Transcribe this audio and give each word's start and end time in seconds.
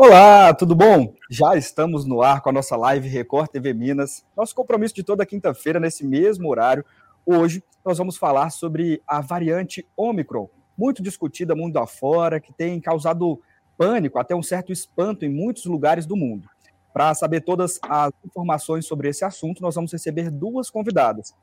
Olá, 0.00 0.54
tudo 0.54 0.76
bom? 0.76 1.12
Já 1.28 1.56
estamos 1.56 2.04
no 2.04 2.22
ar 2.22 2.40
com 2.40 2.50
a 2.50 2.52
nossa 2.52 2.76
live 2.76 3.08
Record 3.08 3.50
TV 3.50 3.74
Minas. 3.74 4.24
Nosso 4.36 4.54
compromisso 4.54 4.94
de 4.94 5.02
toda 5.02 5.26
quinta-feira, 5.26 5.80
nesse 5.80 6.06
mesmo 6.06 6.48
horário. 6.48 6.84
Hoje, 7.26 7.64
nós 7.84 7.98
vamos 7.98 8.16
falar 8.16 8.50
sobre 8.50 9.02
a 9.04 9.20
variante 9.20 9.84
Omicron, 9.96 10.48
muito 10.78 11.02
discutida 11.02 11.56
mundo 11.56 11.78
afora, 11.80 12.38
que 12.38 12.52
tem 12.52 12.80
causado 12.80 13.42
pânico, 13.76 14.20
até 14.20 14.36
um 14.36 14.42
certo 14.42 14.70
espanto 14.70 15.24
em 15.24 15.28
muitos 15.28 15.64
lugares 15.64 16.06
do 16.06 16.14
mundo. 16.14 16.48
Para 16.92 17.12
saber 17.14 17.40
todas 17.40 17.80
as 17.82 18.12
informações 18.24 18.86
sobre 18.86 19.08
esse 19.08 19.24
assunto, 19.24 19.60
nós 19.60 19.74
vamos 19.74 19.92
receber 19.92 20.30
duas 20.30 20.70
convidadas. 20.70 21.34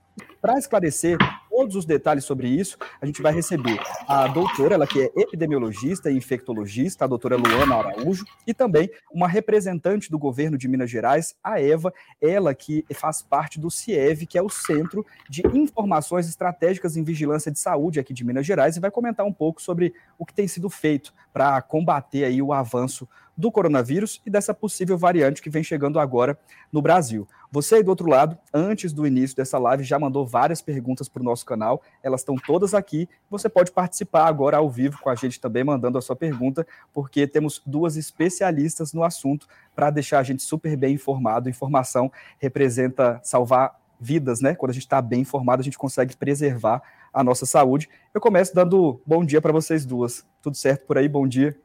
Para 0.41 0.57
esclarecer 0.57 1.17
todos 1.55 1.77
os 1.77 1.85
detalhes 1.85 2.25
sobre 2.25 2.49
isso, 2.49 2.77
a 2.99 3.05
gente 3.05 3.21
vai 3.21 3.33
receber 3.33 3.79
a 4.05 4.27
doutora, 4.27 4.75
ela 4.75 4.85
que 4.85 5.01
é 5.03 5.11
epidemiologista 5.15 6.11
e 6.11 6.17
infectologista, 6.17 7.05
a 7.05 7.07
doutora 7.07 7.37
Luana 7.37 7.75
Araújo, 7.75 8.25
e 8.45 8.53
também 8.53 8.89
uma 9.09 9.25
representante 9.25 10.11
do 10.11 10.19
governo 10.19 10.57
de 10.57 10.67
Minas 10.67 10.89
Gerais, 10.89 11.33
a 11.41 11.61
Eva, 11.61 11.93
ela 12.21 12.53
que 12.53 12.83
faz 12.93 13.21
parte 13.21 13.57
do 13.57 13.71
CIEV, 13.71 14.25
que 14.25 14.37
é 14.37 14.41
o 14.41 14.49
Centro 14.49 15.05
de 15.29 15.43
Informações 15.53 16.27
Estratégicas 16.27 16.97
em 16.97 17.03
Vigilância 17.05 17.49
de 17.49 17.57
Saúde 17.57 18.01
aqui 18.01 18.13
de 18.13 18.25
Minas 18.25 18.45
Gerais, 18.45 18.75
e 18.75 18.81
vai 18.81 18.91
comentar 18.91 19.25
um 19.25 19.31
pouco 19.31 19.61
sobre 19.61 19.93
o 20.19 20.25
que 20.25 20.33
tem 20.33 20.49
sido 20.49 20.69
feito 20.69 21.13
para 21.31 21.61
combater 21.61 22.25
aí 22.25 22.41
o 22.41 22.51
avanço 22.51 23.07
do 23.37 23.51
coronavírus 23.51 24.21
e 24.25 24.29
dessa 24.29 24.53
possível 24.53 24.97
variante 24.97 25.41
que 25.41 25.49
vem 25.49 25.63
chegando 25.63 25.99
agora 25.99 26.37
no 26.71 26.81
Brasil. 26.81 27.27
Você 27.51 27.75
aí 27.75 27.83
do 27.83 27.89
outro 27.89 28.09
lado, 28.09 28.37
antes 28.53 28.91
do 28.91 29.05
início 29.05 29.35
dessa 29.35 29.57
live, 29.57 29.83
já 29.83 29.97
mandou 29.97 30.25
várias 30.25 30.61
perguntas 30.61 31.07
para 31.07 31.21
o 31.21 31.25
nosso 31.25 31.45
canal, 31.45 31.81
elas 32.03 32.21
estão 32.21 32.35
todas 32.35 32.73
aqui. 32.73 33.07
Você 33.29 33.47
pode 33.47 33.71
participar 33.71 34.27
agora 34.27 34.57
ao 34.57 34.69
vivo 34.69 34.99
com 35.01 35.09
a 35.09 35.15
gente 35.15 35.39
também, 35.39 35.63
mandando 35.63 35.97
a 35.97 36.01
sua 36.01 36.15
pergunta, 36.15 36.65
porque 36.93 37.27
temos 37.27 37.61
duas 37.65 37.97
especialistas 37.97 38.93
no 38.93 39.03
assunto 39.03 39.47
para 39.75 39.89
deixar 39.89 40.19
a 40.19 40.23
gente 40.23 40.43
super 40.43 40.75
bem 40.75 40.95
informado. 40.95 41.49
Informação 41.49 42.11
representa 42.39 43.19
salvar 43.23 43.79
vidas, 43.99 44.41
né? 44.41 44.55
Quando 44.55 44.71
a 44.71 44.73
gente 44.73 44.83
está 44.83 45.01
bem 45.01 45.21
informado, 45.21 45.61
a 45.61 45.63
gente 45.63 45.77
consegue 45.77 46.15
preservar 46.15 46.81
a 47.13 47.23
nossa 47.23 47.45
saúde. 47.45 47.89
Eu 48.13 48.19
começo 48.19 48.53
dando 48.53 49.01
bom 49.05 49.23
dia 49.23 49.41
para 49.41 49.53
vocês 49.53 49.85
duas. 49.85 50.25
Tudo 50.41 50.57
certo 50.57 50.85
por 50.85 50.97
aí? 50.97 51.07
Bom 51.07 51.27
dia. 51.27 51.64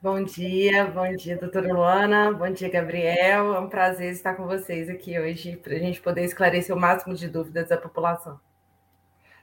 Bom 0.00 0.22
dia, 0.24 0.86
bom 0.86 1.10
dia, 1.16 1.36
doutora 1.36 1.72
Luana, 1.72 2.32
bom 2.32 2.50
dia, 2.50 2.68
Gabriel. 2.70 3.54
É 3.54 3.60
um 3.60 3.68
prazer 3.68 4.12
estar 4.12 4.34
com 4.34 4.46
vocês 4.46 4.88
aqui 4.88 5.18
hoje 5.18 5.56
para 5.56 5.74
a 5.74 5.78
gente 5.78 6.00
poder 6.00 6.24
esclarecer 6.24 6.74
o 6.74 6.78
máximo 6.78 7.14
de 7.14 7.28
dúvidas 7.28 7.68
da 7.68 7.76
população. 7.76 8.38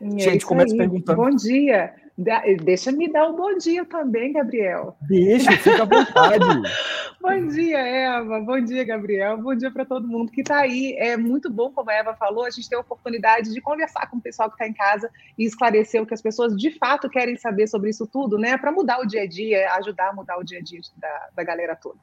É 0.02 0.20
gente, 0.20 0.46
começa 0.46 0.76
perguntando. 0.76 1.18
Bom 1.18 1.30
dia. 1.30 1.94
Deixa-me 2.64 3.12
dar 3.12 3.28
um 3.28 3.36
bom 3.36 3.58
dia 3.58 3.84
também, 3.86 4.34
Gabriel. 4.34 4.96
Deixa, 5.02 5.52
fica 5.54 5.82
à 5.82 5.86
vontade. 5.86 6.46
bom 7.20 7.48
dia, 7.48 7.80
Eva. 7.80 8.40
Bom 8.40 8.62
dia, 8.62 8.84
Gabriel. 8.84 9.38
Bom 9.38 9.56
dia 9.56 9.72
para 9.72 9.84
todo 9.84 10.08
mundo 10.08 10.32
que 10.32 10.42
está 10.42 10.60
aí. 10.60 10.94
É 11.00 11.18
muito 11.18 11.50
bom, 11.50 11.72
como 11.72 11.90
a 11.90 11.94
Eva 11.94 12.14
falou, 12.14 12.46
a 12.46 12.52
gente 12.52 12.70
ter 12.70 12.76
a 12.76 12.82
oportunidade 12.82 13.52
de 13.52 13.60
conversar 13.62 14.08
com 14.12 14.18
o 14.18 14.22
pessoal 14.22 14.48
que 14.50 14.56
está 14.56 14.68
em 14.68 14.74
casa 14.74 15.10
e 15.36 15.44
esclarecer 15.44 16.04
o 16.04 16.06
que 16.06 16.14
as 16.14 16.22
pessoas 16.22 16.56
de 16.56 16.70
fato 16.78 17.10
querem 17.10 17.36
saber 17.36 17.66
sobre 17.66 17.90
isso 17.90 18.06
tudo, 18.06 18.38
né? 18.38 18.58
Para 18.58 18.72
mudar 18.72 19.00
o 19.00 19.08
dia 19.08 19.24
a 19.24 19.28
dia, 19.28 19.72
ajudar 19.74 20.10
a 20.10 20.14
mudar 20.14 20.38
o 20.38 20.44
dia 20.44 20.60
a 20.60 20.62
dia 20.62 20.82
da, 20.98 21.30
da 21.36 21.44
galera 21.44 21.76
toda. 21.76 21.98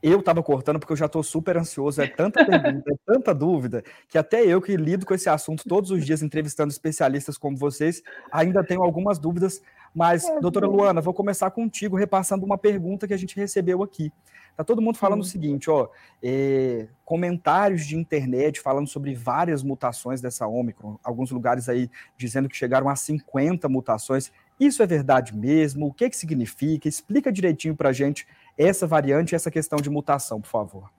Eu 0.00 0.20
estava 0.20 0.42
cortando 0.42 0.78
porque 0.78 0.92
eu 0.92 0.96
já 0.96 1.06
estou 1.06 1.22
super 1.24 1.56
ansioso, 1.56 2.00
é 2.00 2.06
tanta 2.06 2.44
pergunta, 2.44 2.92
é 2.92 2.96
tanta 3.04 3.34
dúvida, 3.34 3.82
que 4.08 4.16
até 4.16 4.42
eu 4.42 4.62
que 4.62 4.76
lido 4.76 5.04
com 5.04 5.12
esse 5.12 5.28
assunto 5.28 5.64
todos 5.68 5.90
os 5.90 6.06
dias 6.06 6.22
entrevistando 6.22 6.70
especialistas 6.70 7.36
como 7.36 7.56
vocês, 7.56 8.00
ainda 8.30 8.62
tenho 8.62 8.82
algumas 8.82 9.18
dúvidas. 9.18 9.60
Mas, 9.92 10.24
doutora 10.40 10.66
Luana, 10.66 11.00
vou 11.00 11.12
começar 11.12 11.50
contigo 11.50 11.96
repassando 11.96 12.44
uma 12.44 12.56
pergunta 12.56 13.08
que 13.08 13.14
a 13.14 13.16
gente 13.16 13.34
recebeu 13.34 13.82
aqui. 13.82 14.12
Tá 14.56 14.64
todo 14.64 14.82
mundo 14.82 14.98
falando 14.98 15.20
o 15.20 15.24
seguinte, 15.24 15.70
ó, 15.70 15.88
é, 16.22 16.88
comentários 17.04 17.86
de 17.86 17.96
internet 17.96 18.60
falando 18.60 18.88
sobre 18.88 19.14
várias 19.14 19.62
mutações 19.62 20.20
dessa 20.20 20.46
Ômicron, 20.46 20.98
alguns 21.02 21.30
lugares 21.30 21.68
aí 21.68 21.88
dizendo 22.16 22.48
que 22.48 22.56
chegaram 22.56 22.88
a 22.88 22.96
50 22.96 23.68
mutações. 23.68 24.32
Isso 24.58 24.82
é 24.82 24.86
verdade 24.86 25.36
mesmo? 25.36 25.86
O 25.86 25.92
que, 25.92 26.10
que 26.10 26.16
significa? 26.16 26.88
Explica 26.88 27.30
direitinho 27.30 27.76
para 27.76 27.90
a 27.90 27.92
gente 27.92 28.26
essa 28.58 28.86
variante 28.86 29.34
essa 29.34 29.50
questão 29.50 29.78
de 29.78 29.88
mutação, 29.88 30.40
por 30.40 30.48
favor. 30.48 30.90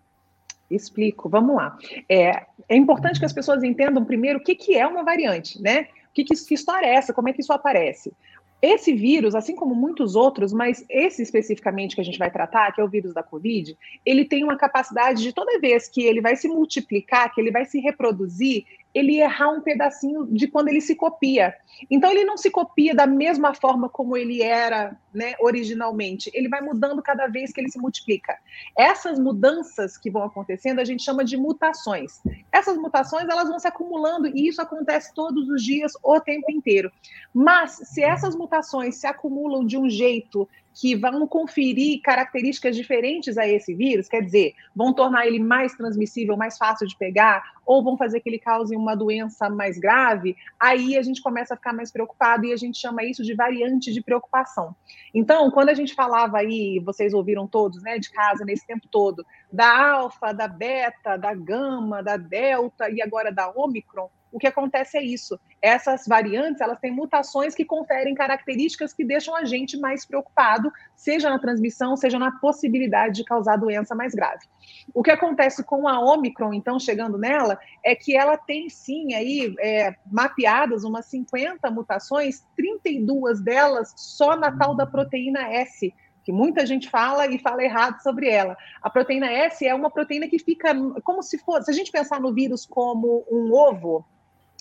Explico, 0.69 1.27
vamos 1.27 1.55
lá. 1.55 1.77
É, 2.07 2.45
é 2.67 2.75
importante 2.75 3.19
que 3.19 3.25
as 3.25 3.33
pessoas 3.33 3.63
entendam 3.63 4.05
primeiro 4.05 4.39
o 4.39 4.43
que, 4.43 4.55
que 4.55 4.77
é 4.77 4.85
uma 4.85 5.03
variante, 5.03 5.61
né? 5.61 5.87
Que, 6.13 6.23
que, 6.23 6.35
que 6.35 6.53
história 6.53 6.85
é 6.85 6.93
essa? 6.93 7.13
Como 7.13 7.27
é 7.27 7.33
que 7.33 7.41
isso 7.41 7.51
aparece? 7.51 8.13
Esse 8.61 8.93
vírus, 8.93 9.35
assim 9.35 9.55
como 9.55 9.73
muitos 9.73 10.15
outros, 10.15 10.51
mas 10.51 10.85
esse 10.89 11.21
especificamente 11.21 11.95
que 11.95 12.01
a 12.01 12.03
gente 12.03 12.19
vai 12.19 12.29
tratar, 12.29 12.73
que 12.73 12.81
é 12.81 12.83
o 12.83 12.89
vírus 12.89 13.13
da 13.13 13.23
Covid, 13.23 13.75
ele 14.05 14.25
tem 14.25 14.43
uma 14.43 14.57
capacidade 14.57 15.23
de 15.23 15.31
toda 15.31 15.59
vez 15.59 15.87
que 15.87 16.03
ele 16.03 16.19
vai 16.19 16.35
se 16.35 16.47
multiplicar, 16.47 17.33
que 17.33 17.39
ele 17.39 17.51
vai 17.51 17.65
se 17.65 17.79
reproduzir, 17.79 18.65
ele 18.93 19.19
errar 19.19 19.49
um 19.49 19.61
pedacinho 19.61 20.25
de 20.25 20.47
quando 20.47 20.69
ele 20.69 20.81
se 20.81 20.95
copia. 20.95 21.53
Então 21.89 22.11
ele 22.11 22.25
não 22.25 22.37
se 22.37 22.49
copia 22.49 22.95
da 22.95 23.05
mesma 23.05 23.53
forma 23.53 23.87
como 23.87 24.17
ele 24.17 24.41
era, 24.41 24.97
né, 25.13 25.35
originalmente. 25.39 26.31
Ele 26.33 26.49
vai 26.49 26.61
mudando 26.61 27.01
cada 27.01 27.27
vez 27.27 27.51
que 27.51 27.61
ele 27.61 27.69
se 27.69 27.79
multiplica. 27.79 28.37
Essas 28.77 29.19
mudanças 29.19 29.97
que 29.97 30.09
vão 30.09 30.23
acontecendo, 30.23 30.79
a 30.79 30.83
gente 30.83 31.03
chama 31.03 31.23
de 31.23 31.37
mutações. 31.37 32.21
Essas 32.51 32.77
mutações, 32.77 33.27
elas 33.29 33.47
vão 33.47 33.59
se 33.59 33.67
acumulando 33.67 34.27
e 34.27 34.47
isso 34.47 34.61
acontece 34.61 35.13
todos 35.13 35.47
os 35.49 35.63
dias, 35.63 35.93
o 36.03 36.19
tempo 36.19 36.51
inteiro. 36.51 36.91
Mas 37.33 37.71
se 37.83 38.01
essas 38.01 38.35
mutações 38.35 38.95
se 38.95 39.05
acumulam 39.07 39.65
de 39.65 39.77
um 39.77 39.89
jeito 39.89 40.49
que 40.73 40.95
vão 40.95 41.27
conferir 41.27 42.01
características 42.01 42.75
diferentes 42.75 43.37
a 43.37 43.47
esse 43.47 43.73
vírus, 43.73 44.07
quer 44.07 44.21
dizer, 44.21 44.53
vão 44.75 44.93
tornar 44.93 45.27
ele 45.27 45.39
mais 45.39 45.73
transmissível, 45.73 46.37
mais 46.37 46.57
fácil 46.57 46.87
de 46.87 46.97
pegar, 46.97 47.43
ou 47.65 47.83
vão 47.83 47.97
fazer 47.97 48.19
que 48.19 48.29
ele 48.29 48.39
cause 48.39 48.75
uma 48.75 48.95
doença 48.95 49.49
mais 49.49 49.77
grave, 49.77 50.35
aí 50.59 50.97
a 50.97 51.01
gente 51.01 51.21
começa 51.21 51.53
a 51.53 51.57
ficar 51.57 51.73
mais 51.73 51.91
preocupado 51.91 52.45
e 52.45 52.53
a 52.53 52.57
gente 52.57 52.77
chama 52.77 53.03
isso 53.03 53.23
de 53.23 53.35
variante 53.35 53.93
de 53.93 54.01
preocupação. 54.01 54.75
Então, 55.13 55.51
quando 55.51 55.69
a 55.69 55.73
gente 55.73 55.93
falava 55.93 56.37
aí, 56.37 56.79
vocês 56.83 57.13
ouviram 57.13 57.47
todos, 57.47 57.81
né, 57.83 57.99
de 57.99 58.09
casa 58.09 58.45
nesse 58.45 58.65
tempo 58.65 58.87
todo, 58.89 59.25
da 59.51 59.91
alfa, 59.91 60.31
da 60.31 60.47
beta, 60.47 61.17
da 61.17 61.33
gama, 61.33 62.01
da 62.01 62.17
delta 62.17 62.89
e 62.89 63.01
agora 63.01 63.31
da 63.31 63.51
omicron, 63.51 64.09
o 64.31 64.37
que 64.37 64.47
acontece 64.47 64.97
é 64.97 65.03
isso. 65.03 65.39
Essas 65.61 66.05
variantes, 66.07 66.61
elas 66.61 66.79
têm 66.79 66.91
mutações 66.91 67.55
que 67.55 67.65
conferem 67.65 68.13
características 68.13 68.93
que 68.93 69.03
deixam 69.03 69.35
a 69.35 69.43
gente 69.43 69.77
mais 69.77 70.05
preocupado, 70.05 70.71
seja 70.95 71.29
na 71.29 71.39
transmissão, 71.39 71.95
seja 71.95 72.19
na 72.19 72.31
possibilidade 72.39 73.15
de 73.15 73.23
causar 73.23 73.57
doença 73.57 73.95
mais 73.95 74.13
grave. 74.13 74.45
O 74.93 75.03
que 75.03 75.11
acontece 75.11 75.63
com 75.63 75.87
a 75.87 75.99
Omicron, 75.99 76.53
então, 76.53 76.79
chegando 76.79 77.17
nela, 77.17 77.59
é 77.83 77.95
que 77.95 78.15
ela 78.15 78.37
tem 78.37 78.69
sim 78.69 79.13
aí 79.13 79.53
é, 79.59 79.95
mapeadas 80.11 80.83
umas 80.83 81.05
50 81.07 81.69
mutações, 81.71 82.45
32 82.55 83.41
delas 83.41 83.93
só 83.95 84.35
na 84.35 84.55
tal 84.55 84.75
da 84.75 84.85
proteína 84.85 85.41
S, 85.53 85.93
que 86.23 86.31
muita 86.31 86.65
gente 86.65 86.89
fala 86.89 87.25
e 87.27 87.39
fala 87.39 87.63
errado 87.63 88.01
sobre 88.01 88.29
ela. 88.29 88.55
A 88.81 88.89
proteína 88.89 89.31
S 89.31 89.65
é 89.65 89.73
uma 89.73 89.89
proteína 89.89 90.27
que 90.27 90.37
fica 90.37 90.75
como 91.03 91.23
se 91.23 91.39
fosse, 91.39 91.65
se 91.65 91.71
a 91.71 91.73
gente 91.73 91.91
pensar 91.91 92.19
no 92.19 92.33
vírus 92.33 92.65
como 92.65 93.25
um 93.31 93.51
ovo, 93.51 94.05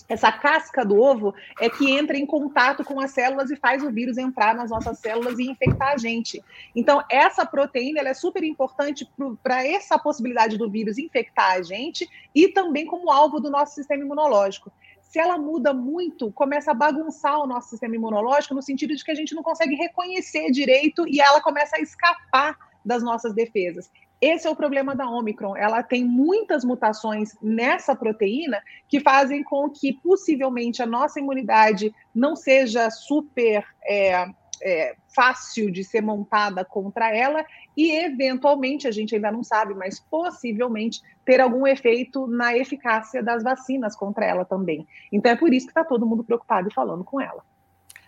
essa 0.09 0.31
casca 0.31 0.83
do 0.83 0.99
ovo 0.99 1.35
é 1.61 1.69
que 1.69 1.91
entra 1.91 2.17
em 2.17 2.25
contato 2.25 2.83
com 2.83 2.99
as 2.99 3.11
células 3.11 3.51
e 3.51 3.55
faz 3.55 3.83
o 3.83 3.91
vírus 3.91 4.17
entrar 4.17 4.55
nas 4.55 4.71
nossas 4.71 4.97
células 4.97 5.37
e 5.37 5.49
infectar 5.49 5.93
a 5.93 5.97
gente. 5.97 6.43
Então, 6.75 7.03
essa 7.09 7.45
proteína 7.45 8.01
é 8.01 8.13
super 8.15 8.43
importante 8.43 9.07
para 9.43 9.65
essa 9.65 9.99
possibilidade 9.99 10.57
do 10.57 10.69
vírus 10.69 10.97
infectar 10.97 11.51
a 11.51 11.61
gente 11.61 12.09
e 12.33 12.47
também 12.47 12.87
como 12.87 13.11
alvo 13.11 13.39
do 13.39 13.51
nosso 13.51 13.75
sistema 13.75 14.03
imunológico. 14.03 14.71
Se 14.99 15.19
ela 15.19 15.37
muda 15.37 15.73
muito, 15.73 16.31
começa 16.31 16.71
a 16.71 16.73
bagunçar 16.73 17.39
o 17.39 17.47
nosso 17.47 17.69
sistema 17.69 17.95
imunológico, 17.95 18.55
no 18.55 18.61
sentido 18.61 18.95
de 18.95 19.03
que 19.03 19.11
a 19.11 19.15
gente 19.15 19.35
não 19.35 19.43
consegue 19.43 19.75
reconhecer 19.75 20.51
direito 20.51 21.07
e 21.07 21.21
ela 21.21 21.41
começa 21.41 21.77
a 21.77 21.79
escapar 21.79 22.57
das 22.83 23.03
nossas 23.03 23.33
defesas. 23.33 23.91
Esse 24.21 24.47
é 24.47 24.49
o 24.49 24.55
problema 24.55 24.95
da 24.95 25.09
Omicron. 25.09 25.55
Ela 25.55 25.81
tem 25.81 26.03
muitas 26.03 26.65
mutações 26.65 27.37
nessa 27.41 27.95
proteína 27.95 28.61
que 28.87 28.99
fazem 28.99 29.43
com 29.43 29.69
que 29.69 29.93
possivelmente 29.93 30.81
a 30.81 30.85
nossa 30.85 31.19
imunidade 31.19 31.93
não 32.13 32.35
seja 32.35 32.89
super 32.89 33.65
é, 33.81 34.27
é, 34.61 34.95
fácil 35.15 35.71
de 35.71 35.83
ser 35.83 36.01
montada 36.01 36.65
contra 36.65 37.15
ela 37.15 37.45
e, 37.77 37.91
eventualmente, 37.91 38.87
a 38.87 38.91
gente 38.91 39.15
ainda 39.15 39.31
não 39.31 39.43
sabe, 39.43 39.73
mas 39.73 39.99
possivelmente 39.99 41.01
ter 41.23 41.39
algum 41.39 41.65
efeito 41.65 42.27
na 42.27 42.57
eficácia 42.57 43.23
das 43.23 43.41
vacinas 43.41 43.95
contra 43.95 44.25
ela 44.25 44.43
também. 44.43 44.85
Então 45.11 45.31
é 45.31 45.35
por 45.35 45.53
isso 45.53 45.65
que 45.65 45.71
está 45.71 45.83
todo 45.83 46.05
mundo 46.05 46.23
preocupado 46.23 46.67
e 46.67 46.73
falando 46.73 47.03
com 47.03 47.21
ela. 47.21 47.43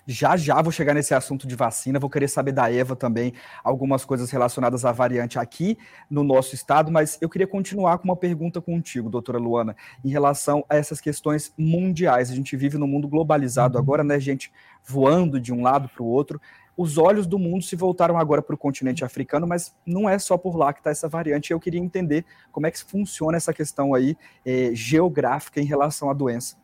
Já 0.07 0.36
já 0.36 0.62
vou 0.62 0.71
chegar 0.71 0.94
nesse 0.94 1.13
assunto 1.13 1.48
de 1.48 1.56
vacina, 1.56 2.00
vou 2.00 2.09
querer 2.09 2.27
saber 2.27 2.51
da 2.51 2.71
Eva 2.71 2.95
também 2.95 3.33
algumas 3.63 4.03
coisas 4.03 4.31
relacionadas 4.31 4.83
à 4.83 4.92
variante 4.92 5.38
aqui 5.38 5.77
no 6.09 6.24
nosso 6.24 6.56
estado, 6.56 6.92
mas 6.92 7.18
eu 7.21 7.30
queria 7.30 7.48
continuar 7.48 8.00
com 8.00 8.06
uma 8.06 8.15
pergunta 8.15 8.59
contigo, 8.59 9.09
doutora 9.09 9.38
Luana, 9.38 9.75
em 10.03 10.09
relação 10.09 10.65
a 10.68 10.75
essas 10.75 11.00
questões 11.00 11.53
mundiais. 11.57 12.31
A 12.31 12.36
gente 12.36 12.56
vive 12.57 12.77
num 12.77 12.88
mundo 12.88 13.07
globalizado 13.07 13.77
uhum. 13.77 13.83
agora, 13.83 14.03
né, 14.03 14.19
gente 14.19 14.51
voando 14.83 15.39
de 15.39 15.53
um 15.53 15.62
lado 15.62 15.89
para 15.89 16.04
o 16.04 16.07
outro. 16.07 16.42
os 16.75 16.97
olhos 16.97 17.27
do 17.27 17.38
mundo 17.38 17.63
se 17.63 17.75
voltaram 17.75 18.18
agora 18.18 18.42
para 18.42 18.56
o 18.56 18.57
continente 18.57 19.06
africano, 19.06 19.45
mas 19.45 19.75
não 19.86 20.09
é 20.09 20.18
só 20.18 20.36
por 20.38 20.56
lá 20.56 20.74
que 20.74 20.80
está 20.80 20.89
essa 20.89 21.07
variante. 21.07 21.51
Eu 21.51 21.59
queria 21.59 21.80
entender 21.80 22.25
como 22.51 22.65
é 22.65 22.71
que 22.71 22.83
funciona 22.83 23.38
essa 23.38 23.54
questão 23.54 23.94
aí 23.94 24.18
é, 24.44 24.71
geográfica 24.74 25.62
em 25.62 25.65
relação 25.65 26.09
à 26.09 26.13
doença. 26.13 26.61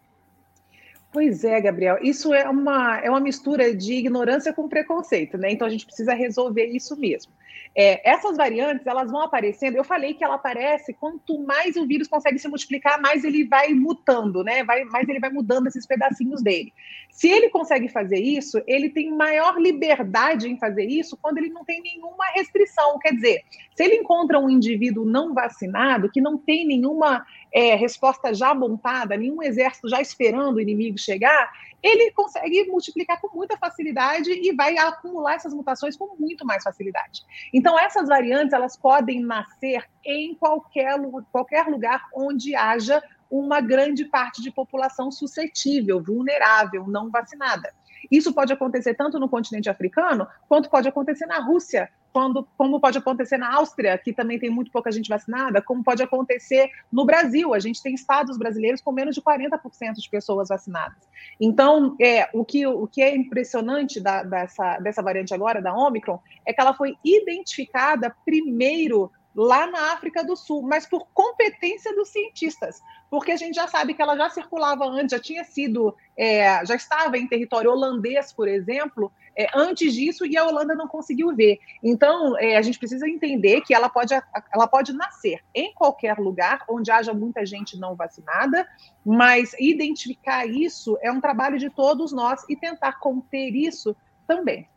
Pois 1.18 1.44
é, 1.44 1.60
Gabriel, 1.60 1.98
isso 2.04 2.31
é 2.31 2.48
uma, 2.48 3.00
é 3.00 3.10
uma 3.10 3.19
mistura 3.19 3.75
de 3.75 3.94
ignorância 3.94 4.54
com 4.54 4.69
preconceito, 4.69 5.36
né? 5.36 5.52
Então 5.52 5.66
a 5.66 5.69
gente 5.72 5.84
precisa 5.84 6.14
resolver 6.14 6.66
isso 6.66 6.96
mesmo. 6.96 7.31
É, 7.75 8.08
essas 8.08 8.38
variantes, 8.38 8.86
elas 8.86 9.10
vão 9.10 9.22
aparecendo, 9.22 9.75
eu 9.75 9.84
falei 9.84 10.14
que 10.14 10.24
ela 10.24 10.36
aparece, 10.36 10.94
quanto 10.94 11.40
mais 11.40 11.75
o 11.75 11.88
vírus 11.88 12.08
consegue 12.08 12.38
se 12.38 12.48
multiplicar, 12.48 13.02
mais 13.02 13.24
ele 13.24 13.46
vai 13.46 13.74
mutando, 13.74 14.44
né? 14.44 14.64
Vai, 14.64 14.84
mais 14.84 15.10
ele 15.10 15.19
vai 15.19 15.31
mudando 15.31 15.66
esses 15.66 15.88
pedacinhos 15.88 16.44
dele. 16.44 16.72
Se 17.10 17.28
ele 17.28 17.50
consegue 17.50 17.90
fazer 17.90 18.19
isso, 18.19 18.62
ele 18.68 18.92
tem 18.92 19.10
maior 19.10 19.60
liberdade 19.60 20.48
em 20.48 20.60
fazer 20.60 20.86
isso 20.86 21.18
quando 21.19 21.40
ele 21.40 21.50
não 21.50 21.66
tem 21.66 21.81
nenhuma 21.81 22.25
restrição. 22.36 23.00
Quer 23.00 23.14
dizer, 23.14 23.44
se 23.75 23.84
ele 23.84 23.96
encontra 23.96 24.40
um 24.40 24.52
indivíduo 24.52 25.04
não 25.04 25.34
vacinado, 25.34 26.12
que 26.12 26.22
não 26.22 26.38
tem 26.38 26.66
nenhuma 26.66 27.25
é, 27.54 27.76
resposta 27.76 28.34
já 28.34 28.54
montada, 28.54 29.16
nenhum 29.18 29.42
exército 29.42 29.90
já 29.90 30.02
esperando 30.02 30.58
o 30.58 30.62
inimigo 30.62 30.98
chegar, 30.98 31.52
ele 31.82 32.12
consegue 32.12 32.66
multiplicar 32.66 33.20
com 33.22 33.36
muita 33.36 33.58
facilidade 33.58 34.30
e 34.32 34.54
vai 34.54 34.78
acumular 34.78 35.36
essas 35.36 35.54
mutações 35.54 35.96
com 35.96 36.16
muito 36.20 36.46
mais 36.46 36.64
facilidade. 36.64 37.24
Então, 37.54 37.78
essas 37.80 38.08
variantes 38.08 38.54
elas 38.54 38.76
podem 38.76 39.22
nascer 39.22 39.86
em 40.06 40.34
qualquer, 40.36 41.00
qualquer 41.32 41.68
lugar 41.68 42.08
onde 42.14 42.56
haja 42.56 43.02
uma 43.30 43.60
grande 43.60 44.06
parte 44.06 44.42
de 44.42 44.52
população 44.52 45.12
suscetível, 45.12 46.02
vulnerável, 46.02 46.88
não 46.88 47.10
vacinada. 47.10 47.74
Isso 48.10 48.34
pode 48.34 48.54
acontecer 48.54 48.94
tanto 48.94 49.20
no 49.20 49.30
continente 49.30 49.70
africano, 49.70 50.28
quanto 50.48 50.70
pode 50.70 50.88
acontecer 50.88 51.26
na 51.26 51.40
Rússia, 51.40 51.90
quando, 52.18 52.48
como 52.58 52.80
pode 52.80 52.98
acontecer 52.98 53.38
na 53.38 53.54
Áustria, 53.56 53.98
que 53.98 54.12
também 54.12 54.40
tem 54.40 54.50
muito 54.50 54.72
pouca 54.72 54.92
gente 54.92 55.08
vacinada, 55.08 55.62
como 55.62 55.84
pode 55.84 56.02
acontecer 56.02 56.70
no 56.92 57.06
Brasil. 57.06 57.54
A 57.54 57.60
gente 57.60 57.82
tem 57.82 57.94
estados 57.94 58.38
brasileiros 58.38 58.82
com 58.82 58.92
menos 58.92 59.14
de 59.14 59.22
40% 59.22 59.94
de 59.94 60.10
pessoas 60.10 60.50
vacinadas. 60.50 60.98
Então, 61.40 61.96
é, 62.02 62.28
o, 62.34 62.44
que, 62.44 62.66
o 62.66 62.88
que 62.88 63.02
é 63.02 63.16
impressionante 63.16 64.00
da, 64.00 64.24
dessa, 64.24 64.80
dessa 64.80 65.04
variante 65.04 65.34
agora, 65.34 65.62
da 65.62 65.76
Omicron, 65.76 66.20
é 66.46 66.52
que 66.52 66.60
ela 66.60 66.74
foi 66.74 66.96
identificada 67.04 68.16
primeiro 68.26 69.12
lá 69.38 69.68
na 69.68 69.94
África 69.94 70.24
do 70.24 70.36
Sul, 70.36 70.63
mas 70.63 70.88
por 70.88 71.07
competência 71.13 71.94
dos 71.94 72.10
cientistas, 72.10 72.81
porque 73.07 73.31
a 73.31 73.36
gente 73.36 73.54
já 73.54 73.68
sabe 73.68 73.94
que 73.94 74.01
ela 74.01 74.18
já 74.18 74.31
circulava 74.31 74.84
antes, 74.86 75.12
já 75.12 75.19
tinha 75.19 75.44
sido, 75.44 75.95
é, 76.18 76.66
já 76.66 76.74
estava 76.74 77.19
em 77.19 77.28
território 77.28 77.69
holandês, 77.69 78.34
por 78.34 78.48
exemplo, 78.48 79.12
é, 79.38 79.48
antes 79.54 79.94
disso, 79.94 80.25
e 80.25 80.36
a 80.36 80.44
Holanda 80.44 80.74
não 80.74 80.88
conseguiu 80.88 81.36
ver. 81.36 81.60
Então, 81.84 82.36
é, 82.39 82.57
a 82.57 82.62
gente 82.63 82.80
precisa 82.80 83.07
entender 83.07 83.62
que 83.62 83.75
ela 83.75 83.88
pode, 83.89 84.12
ela 84.51 84.68
pode 84.68 84.92
nascer 84.92 85.44
em 85.54 85.72
qualquer 85.72 86.18
lugar 86.18 86.66
onde 86.68 86.90
haja 86.90 87.13
muita 87.13 87.45
gente 87.45 87.78
não 87.78 87.95
vacinada, 87.95 88.68
mas 89.06 89.54
identificar 89.60 90.48
isso 90.48 90.98
é 91.00 91.12
um 91.12 91.22
trabalho 91.22 91.60
de 91.60 91.69
todos 91.69 92.12
nós 92.12 92.44
e 92.50 92.56
tentar 92.56 93.00
conter 93.00 93.54
isso 93.56 93.95
também. 94.28 94.68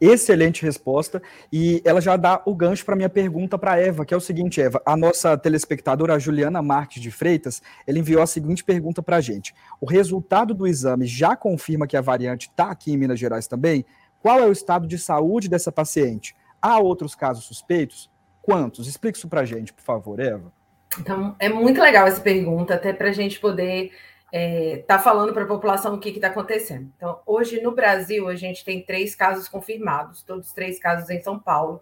Excelente 0.00 0.62
resposta. 0.62 1.20
E 1.52 1.82
ela 1.84 2.00
já 2.00 2.16
dá 2.16 2.40
o 2.44 2.54
gancho 2.54 2.84
para 2.84 2.96
minha 2.96 3.08
pergunta 3.08 3.58
para 3.58 3.78
Eva, 3.78 4.04
que 4.04 4.14
é 4.14 4.16
o 4.16 4.20
seguinte, 4.20 4.60
Eva, 4.60 4.80
a 4.86 4.96
nossa 4.96 5.36
telespectadora 5.36 6.14
a 6.14 6.18
Juliana 6.18 6.62
Marques 6.62 7.02
de 7.02 7.10
Freitas, 7.10 7.60
ela 7.86 7.98
enviou 7.98 8.22
a 8.22 8.26
seguinte 8.26 8.62
pergunta 8.62 9.02
para 9.02 9.16
a 9.16 9.20
gente. 9.20 9.54
O 9.80 9.86
resultado 9.86 10.54
do 10.54 10.66
exame 10.66 11.06
já 11.06 11.34
confirma 11.36 11.86
que 11.86 11.96
a 11.96 12.00
variante 12.00 12.48
está 12.48 12.70
aqui 12.70 12.92
em 12.92 12.96
Minas 12.96 13.18
Gerais 13.18 13.46
também? 13.46 13.84
Qual 14.20 14.38
é 14.38 14.46
o 14.46 14.52
estado 14.52 14.86
de 14.86 14.98
saúde 14.98 15.48
dessa 15.48 15.70
paciente? 15.70 16.34
Há 16.60 16.78
outros 16.78 17.14
casos 17.14 17.44
suspeitos? 17.44 18.10
Quantos? 18.42 18.88
Explique 18.88 19.18
isso 19.18 19.28
para 19.28 19.42
a 19.42 19.44
gente, 19.44 19.72
por 19.72 19.82
favor, 19.82 20.18
Eva. 20.18 20.52
Então, 20.98 21.36
é 21.38 21.48
muito 21.48 21.80
legal 21.80 22.06
essa 22.06 22.20
pergunta, 22.20 22.74
até 22.74 22.92
para 22.92 23.10
a 23.10 23.12
gente 23.12 23.38
poder 23.38 23.92
está 24.30 24.38
é, 24.38 24.84
tá 24.86 24.98
falando 24.98 25.32
para 25.32 25.44
a 25.44 25.46
população 25.46 25.94
o 25.94 25.98
que 25.98 26.10
está 26.10 26.28
acontecendo. 26.28 26.92
Então, 26.96 27.20
hoje 27.26 27.60
no 27.62 27.72
Brasil, 27.72 28.28
a 28.28 28.34
gente 28.34 28.64
tem 28.64 28.82
três 28.82 29.14
casos 29.14 29.48
confirmados, 29.48 30.22
todos 30.22 30.52
três 30.52 30.78
casos 30.78 31.08
em 31.08 31.20
São 31.20 31.38
Paulo. 31.38 31.80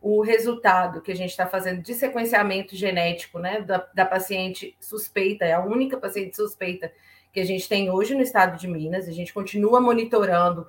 O 0.00 0.20
resultado 0.20 1.00
que 1.00 1.12
a 1.12 1.16
gente 1.16 1.30
está 1.30 1.46
fazendo 1.46 1.82
de 1.82 1.94
sequenciamento 1.94 2.74
genético 2.74 3.38
né, 3.38 3.60
da, 3.60 3.86
da, 3.94 4.04
paciente 4.04 4.76
suspeita, 4.80 5.44
é 5.44 5.52
a 5.52 5.64
única 5.64 5.96
paciente 5.96 6.36
suspeita 6.36 6.92
que 7.32 7.40
a 7.40 7.44
gente 7.44 7.68
tem 7.68 7.90
hoje 7.90 8.14
no 8.14 8.22
estado 8.22 8.58
de 8.58 8.68
Minas. 8.68 9.08
A 9.08 9.12
gente 9.12 9.32
continua 9.32 9.80
monitorando 9.80 10.66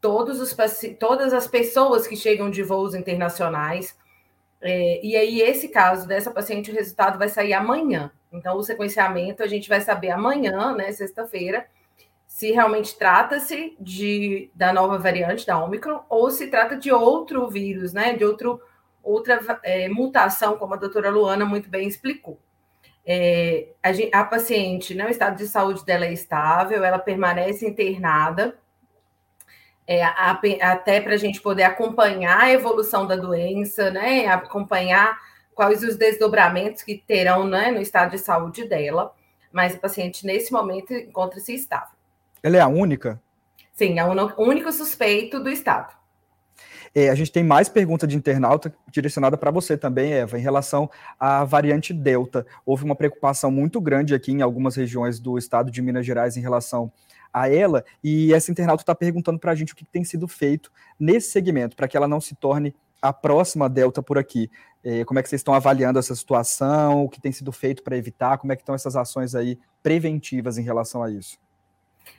todos 0.00 0.40
os, 0.40 0.56
todas 0.98 1.32
as 1.32 1.46
pessoas 1.46 2.06
que 2.06 2.16
chegam 2.16 2.50
de 2.50 2.62
voos 2.62 2.94
internacionais. 2.94 3.96
É, 4.60 5.04
e 5.04 5.16
aí, 5.16 5.40
esse 5.40 5.68
caso 5.68 6.06
dessa 6.06 6.30
paciente, 6.30 6.70
o 6.70 6.74
resultado 6.74 7.18
vai 7.18 7.28
sair 7.28 7.52
amanhã. 7.52 8.10
Então, 8.32 8.56
o 8.56 8.62
sequenciamento 8.62 9.42
a 9.42 9.46
gente 9.46 9.68
vai 9.68 9.80
saber 9.80 10.10
amanhã, 10.10 10.74
né, 10.74 10.92
sexta-feira, 10.92 11.66
se 12.26 12.52
realmente 12.52 12.96
trata-se 12.96 13.76
de 13.80 14.50
da 14.54 14.72
nova 14.72 14.98
variante 14.98 15.46
da 15.46 15.62
Omicron 15.64 16.04
ou 16.08 16.30
se 16.30 16.48
trata 16.48 16.76
de 16.76 16.92
outro 16.92 17.48
vírus, 17.48 17.92
né, 17.92 18.14
de 18.14 18.24
outro, 18.24 18.60
outra 19.02 19.40
é, 19.62 19.88
mutação, 19.88 20.56
como 20.58 20.74
a 20.74 20.76
doutora 20.76 21.10
Luana 21.10 21.44
muito 21.46 21.68
bem 21.70 21.88
explicou. 21.88 22.38
É, 23.04 23.68
a, 23.82 24.20
a, 24.20 24.24
paciente, 24.24 24.94
né, 24.94 25.06
o 25.06 25.10
estado 25.10 25.38
de 25.38 25.46
saúde 25.46 25.84
dela 25.84 26.04
é 26.04 26.12
estável, 26.12 26.84
ela 26.84 26.98
permanece 26.98 27.66
internada, 27.66 28.58
é, 29.88 30.04
até 30.04 31.00
para 31.00 31.14
a 31.14 31.16
gente 31.16 31.40
poder 31.40 31.62
acompanhar 31.62 32.42
a 32.42 32.52
evolução 32.52 33.06
da 33.06 33.16
doença, 33.16 33.90
né, 33.90 34.26
acompanhar 34.26 35.18
quais 35.54 35.82
os 35.82 35.96
desdobramentos 35.96 36.82
que 36.82 37.02
terão 37.06 37.46
né, 37.46 37.70
no 37.70 37.80
estado 37.80 38.10
de 38.10 38.18
saúde 38.18 38.68
dela, 38.68 39.14
mas 39.50 39.74
a 39.74 39.78
paciente 39.78 40.26
nesse 40.26 40.52
momento 40.52 40.92
encontra-se 40.92 41.54
estável. 41.54 41.96
Ela 42.42 42.58
é 42.58 42.60
a 42.60 42.68
única? 42.68 43.18
Sim, 43.72 43.98
é 43.98 44.04
o 44.04 44.42
único 44.42 44.70
suspeito 44.70 45.40
do 45.40 45.48
estado. 45.48 45.96
É, 46.94 47.08
a 47.08 47.14
gente 47.14 47.32
tem 47.32 47.44
mais 47.44 47.68
pergunta 47.68 48.06
de 48.06 48.16
internauta 48.16 48.74
direcionada 48.90 49.38
para 49.38 49.50
você 49.50 49.76
também, 49.76 50.12
Eva, 50.12 50.38
em 50.38 50.42
relação 50.42 50.90
à 51.18 51.44
variante 51.44 51.94
Delta. 51.94 52.46
Houve 52.66 52.84
uma 52.84 52.94
preocupação 52.96 53.50
muito 53.50 53.80
grande 53.80 54.14
aqui 54.14 54.32
em 54.32 54.42
algumas 54.42 54.76
regiões 54.76 55.18
do 55.18 55.38
estado 55.38 55.70
de 55.70 55.80
Minas 55.80 56.04
Gerais 56.04 56.36
em 56.36 56.40
relação 56.40 56.92
a 57.32 57.48
ela, 57.48 57.84
e 58.02 58.32
essa 58.32 58.50
internauta 58.50 58.82
está 58.82 58.94
perguntando 58.94 59.38
para 59.38 59.52
a 59.52 59.54
gente 59.54 59.72
o 59.72 59.76
que 59.76 59.84
tem 59.84 60.04
sido 60.04 60.26
feito 60.26 60.70
nesse 60.98 61.30
segmento, 61.30 61.76
para 61.76 61.88
que 61.88 61.96
ela 61.96 62.08
não 62.08 62.20
se 62.20 62.34
torne 62.34 62.74
a 63.00 63.12
próxima 63.12 63.68
Delta 63.68 64.02
por 64.02 64.18
aqui. 64.18 64.50
É, 64.82 65.04
como 65.04 65.18
é 65.18 65.22
que 65.22 65.28
vocês 65.28 65.40
estão 65.40 65.54
avaliando 65.54 65.98
essa 65.98 66.14
situação? 66.14 67.04
O 67.04 67.08
que 67.08 67.20
tem 67.20 67.32
sido 67.32 67.52
feito 67.52 67.82
para 67.82 67.96
evitar? 67.96 68.38
Como 68.38 68.52
é 68.52 68.56
que 68.56 68.62
estão 68.62 68.74
essas 68.74 68.96
ações 68.96 69.34
aí 69.34 69.58
preventivas 69.82 70.58
em 70.58 70.62
relação 70.62 71.02
a 71.02 71.10
isso? 71.10 71.38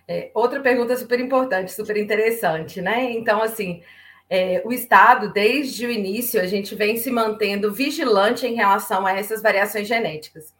É, 0.07 0.31
outra 0.33 0.59
pergunta 0.59 0.95
super 0.95 1.19
importante, 1.19 1.71
super 1.71 1.97
interessante, 1.97 2.81
né? 2.81 3.11
Então, 3.11 3.41
assim, 3.41 3.81
é, 4.29 4.61
o 4.63 4.71
Estado, 4.71 5.33
desde 5.33 5.85
o 5.85 5.91
início, 5.91 6.39
a 6.39 6.45
gente 6.45 6.75
vem 6.75 6.97
se 6.97 7.09
mantendo 7.09 7.73
vigilante 7.73 8.45
em 8.45 8.55
relação 8.55 9.05
a 9.05 9.13
essas 9.13 9.41
variações 9.41 9.87
genéticas. 9.87 10.53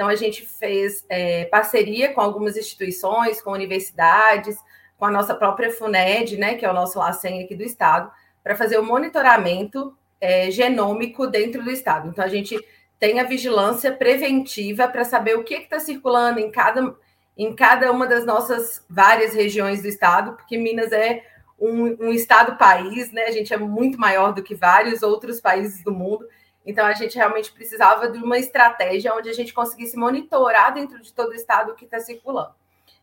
Então, 0.00 0.08
a 0.08 0.16
gente 0.16 0.46
fez 0.46 1.04
é, 1.10 1.44
parceria 1.44 2.14
com 2.14 2.22
algumas 2.22 2.56
instituições, 2.56 3.42
com 3.42 3.52
universidades, 3.52 4.56
com 4.96 5.04
a 5.04 5.10
nossa 5.10 5.34
própria 5.34 5.70
FUNED, 5.70 6.38
né, 6.38 6.54
que 6.54 6.64
é 6.64 6.70
o 6.70 6.72
nosso 6.72 6.98
LACEN 6.98 7.44
aqui 7.44 7.54
do 7.54 7.62
Estado, 7.62 8.10
para 8.42 8.56
fazer 8.56 8.78
o 8.78 8.82
monitoramento 8.82 9.94
é, 10.18 10.50
genômico 10.50 11.26
dentro 11.26 11.62
do 11.62 11.70
estado. 11.70 12.08
Então, 12.08 12.24
a 12.24 12.28
gente 12.28 12.58
tem 12.98 13.20
a 13.20 13.24
vigilância 13.24 13.92
preventiva 13.92 14.88
para 14.88 15.04
saber 15.04 15.36
o 15.36 15.44
que 15.44 15.52
está 15.52 15.78
circulando 15.78 16.40
em 16.40 16.50
cada, 16.50 16.96
em 17.36 17.54
cada 17.54 17.92
uma 17.92 18.06
das 18.06 18.24
nossas 18.24 18.82
várias 18.88 19.34
regiões 19.34 19.82
do 19.82 19.88
estado, 19.88 20.32
porque 20.32 20.56
Minas 20.56 20.92
é 20.92 21.22
um, 21.58 22.06
um 22.06 22.10
estado-país, 22.10 23.12
né? 23.12 23.24
A 23.24 23.32
gente 23.32 23.52
é 23.52 23.58
muito 23.58 24.00
maior 24.00 24.32
do 24.32 24.42
que 24.42 24.54
vários 24.54 25.02
outros 25.02 25.42
países 25.42 25.84
do 25.84 25.92
mundo. 25.92 26.26
Então, 26.64 26.86
a 26.86 26.92
gente 26.92 27.16
realmente 27.16 27.52
precisava 27.52 28.08
de 28.10 28.18
uma 28.18 28.38
estratégia 28.38 29.14
onde 29.14 29.28
a 29.28 29.32
gente 29.32 29.52
conseguisse 29.52 29.96
monitorar 29.96 30.74
dentro 30.74 31.00
de 31.00 31.12
todo 31.12 31.30
o 31.30 31.34
estado 31.34 31.72
o 31.72 31.74
que 31.74 31.84
está 31.84 31.98
circulando. 32.00 32.54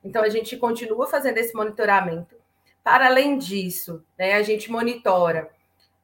Então, 0.04 0.24
a 0.24 0.30
gente 0.30 0.56
continua 0.58 1.08
fazendo 1.08 1.38
esse 1.38 1.56
monitoramento. 1.56 2.36
Para 2.84 3.08
além 3.08 3.38
disso, 3.38 4.04
né, 4.18 4.34
a 4.36 4.44
gente 4.44 4.72
monitora 4.72 5.50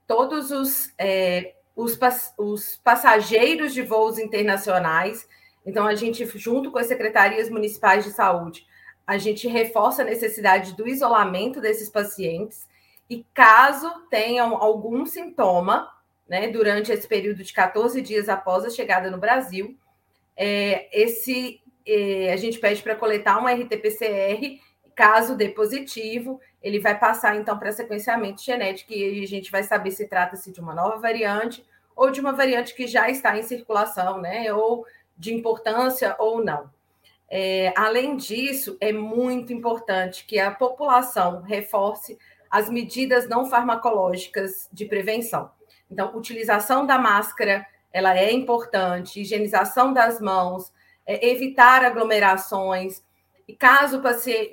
todos 0.06 0.52
os, 0.52 0.94
é, 0.98 1.54
os, 1.76 1.98
os 2.38 2.76
passageiros 2.84 3.74
de 3.74 3.82
voos 3.82 4.18
internacionais. 4.18 5.28
Então, 5.66 5.88
a 5.88 5.96
gente, 5.96 6.26
junto 6.38 6.72
com 6.72 6.80
as 6.80 6.88
secretarias 6.88 7.50
municipais 7.50 8.04
de 8.04 8.12
saúde, 8.12 8.66
a 9.06 9.18
gente 9.18 9.48
reforça 9.48 10.02
a 10.02 10.06
necessidade 10.06 10.76
do 10.76 10.88
isolamento 10.88 11.62
desses 11.62 11.90
pacientes. 11.90 12.68
E 13.10 13.26
caso 13.34 13.90
tenham 14.10 14.56
algum 14.56 15.06
sintoma, 15.06 15.90
né, 16.34 16.48
durante 16.48 16.92
esse 16.92 17.08
período 17.08 17.44
de 17.44 17.54
14 17.54 18.02
dias 18.02 18.28
após 18.28 18.66
a 18.66 18.70
chegada 18.72 19.12
no 19.12 19.20
Brasil, 19.20 19.78
é, 20.36 20.90
esse 20.92 21.62
é, 21.86 22.34
a 22.34 22.38
gente 22.38 22.58
pede 22.58 22.82
para 22.82 22.96
coletar 22.96 23.40
um 23.40 23.46
RT-PCR 23.46 24.60
caso 24.96 25.36
dê 25.36 25.50
positivo, 25.50 26.42
ele 26.62 26.80
vai 26.80 26.98
passar 26.98 27.36
então 27.36 27.56
para 27.60 27.72
sequenciamento 27.72 28.42
genético 28.42 28.94
e 28.94 29.24
a 29.24 29.28
gente 29.28 29.52
vai 29.52 29.62
saber 29.62 29.92
se 29.92 30.08
trata-se 30.08 30.52
de 30.52 30.60
uma 30.60 30.74
nova 30.74 30.98
variante 30.98 31.64
ou 31.96 32.10
de 32.10 32.20
uma 32.20 32.34
variante 32.34 32.74
que 32.74 32.88
já 32.88 33.12
está 33.12 33.38
em 33.38 33.44
circulação, 33.44 34.20
né? 34.20 34.52
Ou 34.52 34.88
de 35.16 35.36
importância 35.36 36.16
ou 36.18 36.44
não. 36.44 36.68
É, 37.30 37.72
além 37.78 38.18
disso, 38.18 38.76
é 38.82 38.92
muito 38.92 39.54
importante 39.54 40.26
que 40.26 40.40
a 40.40 40.50
população 40.50 41.44
reforce 41.44 42.18
as 42.50 42.70
medidas 42.70 43.30
não 43.30 43.46
farmacológicas 43.46 44.68
de 44.74 44.86
prevenção. 44.86 45.52
Então, 45.94 46.18
utilização 46.18 46.88
da 46.88 46.98
máscara, 46.98 47.66
ela 47.92 48.18
é 48.18 48.32
importante, 48.32 49.22
higienização 49.22 49.94
das 49.94 50.20
mãos, 50.20 50.74
é, 51.06 51.30
evitar 51.30 51.86
aglomerações, 51.86 53.04
e 53.48 53.54
caso, 53.54 54.02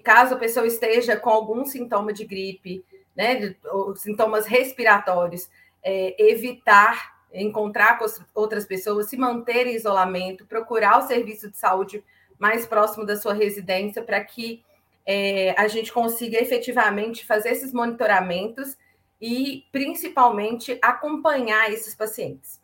caso 0.05 0.35
a 0.35 0.39
pessoa 0.39 0.67
esteja 0.67 1.17
com 1.17 1.31
algum 1.31 1.65
sintoma 1.65 2.13
de 2.13 2.27
gripe, 2.27 2.85
né, 3.17 3.55
sintomas 3.97 4.47
respiratórios, 4.47 5.49
é, 5.83 6.15
evitar 6.31 7.19
encontrar 7.33 7.97
com 7.99 8.05
outras 8.35 8.67
pessoas, 8.67 9.09
se 9.09 9.17
manter 9.17 9.67
em 9.67 9.75
isolamento, 9.75 10.45
procurar 10.47 10.99
o 10.99 11.07
serviço 11.07 11.49
de 11.49 11.57
saúde 11.57 12.05
mais 12.39 12.67
próximo 12.67 13.07
da 13.07 13.17
sua 13.17 13.33
residência 13.33 14.03
para 14.03 14.23
que 14.23 14.63
é, 15.07 15.55
a 15.57 15.69
gente 15.69 15.93
consiga 15.93 16.39
efetivamente 16.39 17.25
fazer 17.25 17.51
esses 17.51 17.73
monitoramentos 17.73 18.77
e, 19.21 19.65
principalmente, 19.71 20.79
acompanhar 20.81 21.71
esses 21.71 21.95
pacientes. 21.95 22.61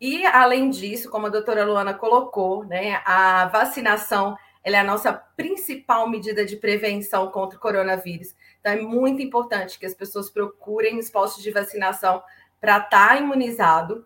E, 0.00 0.24
além 0.26 0.70
disso, 0.70 1.10
como 1.10 1.26
a 1.26 1.30
doutora 1.30 1.64
Luana 1.64 1.94
colocou, 1.94 2.64
né, 2.64 3.02
a 3.04 3.46
vacinação 3.46 4.36
ela 4.66 4.78
é 4.78 4.80
a 4.80 4.84
nossa 4.84 5.12
principal 5.12 6.10
medida 6.10 6.44
de 6.44 6.56
prevenção 6.56 7.30
contra 7.30 7.56
o 7.56 7.60
coronavírus. 7.60 8.34
Então, 8.58 8.72
é 8.72 8.80
muito 8.80 9.22
importante 9.22 9.78
que 9.78 9.86
as 9.86 9.94
pessoas 9.94 10.28
procurem 10.28 10.98
os 10.98 11.08
postos 11.08 11.40
de 11.40 11.52
vacinação 11.52 12.20
para 12.60 12.78
estar 12.78 13.10
tá 13.10 13.16
imunizado. 13.16 14.04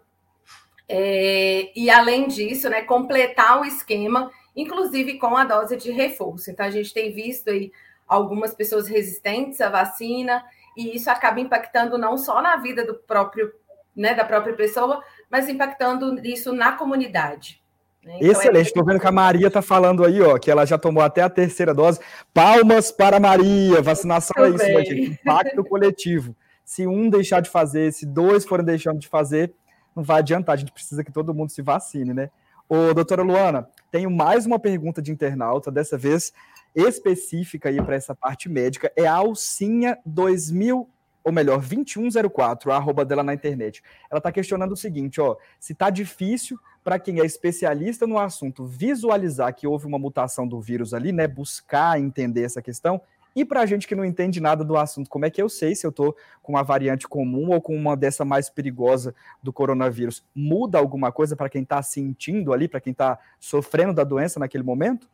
É, 0.86 1.72
e, 1.74 1.88
além 1.88 2.28
disso, 2.28 2.68
né, 2.68 2.82
completar 2.82 3.58
o 3.58 3.64
esquema, 3.64 4.30
inclusive 4.54 5.18
com 5.18 5.34
a 5.34 5.44
dose 5.44 5.78
de 5.78 5.90
reforço. 5.92 6.50
Então, 6.50 6.66
a 6.66 6.70
gente 6.70 6.92
tem 6.92 7.10
visto 7.10 7.48
aí 7.48 7.72
algumas 8.06 8.52
pessoas 8.52 8.86
resistentes 8.86 9.62
à 9.62 9.70
vacina, 9.70 10.44
e 10.76 10.96
isso 10.96 11.10
acaba 11.10 11.40
impactando 11.40 11.98
não 11.98 12.16
só 12.16 12.40
na 12.40 12.56
vida 12.56 12.84
do 12.84 12.94
próprio, 12.94 13.52
né, 13.94 14.14
da 14.14 14.24
própria 14.24 14.54
pessoa, 14.54 15.02
mas 15.30 15.48
impactando 15.48 16.20
isso 16.24 16.52
na 16.52 16.72
comunidade. 16.72 17.60
Né? 18.04 18.16
Então, 18.16 18.30
Excelente, 18.30 18.66
estou 18.66 18.82
é... 18.82 18.86
vendo 18.86 19.00
que 19.00 19.06
a 19.06 19.12
Maria 19.12 19.48
está 19.48 19.60
falando 19.60 20.04
aí, 20.04 20.20
ó, 20.22 20.38
que 20.38 20.50
ela 20.50 20.64
já 20.64 20.78
tomou 20.78 21.02
até 21.02 21.22
a 21.22 21.30
terceira 21.30 21.74
dose. 21.74 22.00
Palmas 22.32 22.90
para 22.90 23.18
a 23.18 23.20
Maria, 23.20 23.82
vacinação 23.82 24.44
é 24.44 24.50
isso, 24.50 24.64
gente, 24.64 25.12
impacto 25.12 25.64
coletivo. 25.64 26.34
Se 26.64 26.86
um 26.86 27.10
deixar 27.10 27.40
de 27.40 27.50
fazer, 27.50 27.92
se 27.92 28.06
dois 28.06 28.44
forem 28.44 28.64
deixando 28.64 28.98
de 28.98 29.08
fazer, 29.08 29.52
não 29.94 30.02
vai 30.02 30.20
adiantar, 30.20 30.54
a 30.54 30.56
gente 30.56 30.72
precisa 30.72 31.02
que 31.02 31.12
todo 31.12 31.34
mundo 31.34 31.50
se 31.50 31.62
vacine, 31.62 32.14
né? 32.14 32.30
Ô, 32.68 32.94
doutora 32.94 33.22
Luana, 33.22 33.68
tenho 33.90 34.08
mais 34.08 34.46
uma 34.46 34.58
pergunta 34.58 35.02
de 35.02 35.10
internauta, 35.10 35.72
dessa 35.72 35.98
vez 35.98 36.32
específica 36.74 37.68
aí 37.68 37.82
para 37.82 37.96
essa 37.96 38.14
parte 38.14 38.48
médica, 38.48 38.92
é 38.96 39.06
a 39.06 39.14
Alcinha 39.14 39.98
2000 40.04 40.88
ou 41.22 41.32
melhor, 41.32 41.58
2104, 41.58 42.72
a 42.72 42.76
arroba 42.76 43.04
dela 43.04 43.22
na 43.22 43.34
internet. 43.34 43.82
Ela 44.10 44.18
está 44.18 44.32
questionando 44.32 44.72
o 44.72 44.76
seguinte, 44.76 45.20
ó, 45.20 45.36
se 45.58 45.72
está 45.72 45.90
difícil 45.90 46.58
para 46.82 46.98
quem 46.98 47.20
é 47.20 47.26
especialista 47.26 48.06
no 48.06 48.18
assunto 48.18 48.64
visualizar 48.64 49.54
que 49.54 49.66
houve 49.66 49.86
uma 49.86 49.98
mutação 49.98 50.48
do 50.48 50.60
vírus 50.60 50.94
ali, 50.94 51.12
né, 51.12 51.28
buscar 51.28 52.00
entender 52.00 52.42
essa 52.44 52.62
questão, 52.62 53.02
e 53.34 53.44
para 53.44 53.60
a 53.60 53.66
gente 53.66 53.86
que 53.86 53.94
não 53.94 54.04
entende 54.04 54.40
nada 54.40 54.64
do 54.64 54.76
assunto, 54.76 55.08
como 55.08 55.24
é 55.24 55.30
que 55.30 55.40
eu 55.40 55.48
sei 55.48 55.74
se 55.74 55.86
eu 55.86 55.90
estou 55.90 56.16
com 56.42 56.52
uma 56.52 56.64
variante 56.64 57.06
comum 57.06 57.50
ou 57.50 57.60
com 57.60 57.76
uma 57.76 57.96
dessa 57.96 58.24
mais 58.24 58.50
perigosa 58.50 59.14
do 59.42 59.52
coronavírus? 59.52 60.24
Muda 60.34 60.78
alguma 60.78 61.12
coisa 61.12 61.36
para 61.36 61.48
quem 61.48 61.62
está 61.62 61.80
sentindo 61.80 62.52
ali, 62.52 62.66
para 62.66 62.80
quem 62.80 62.90
está 62.90 63.18
sofrendo 63.38 63.94
da 63.94 64.02
doença 64.02 64.40
naquele 64.40 64.64
momento? 64.64 65.08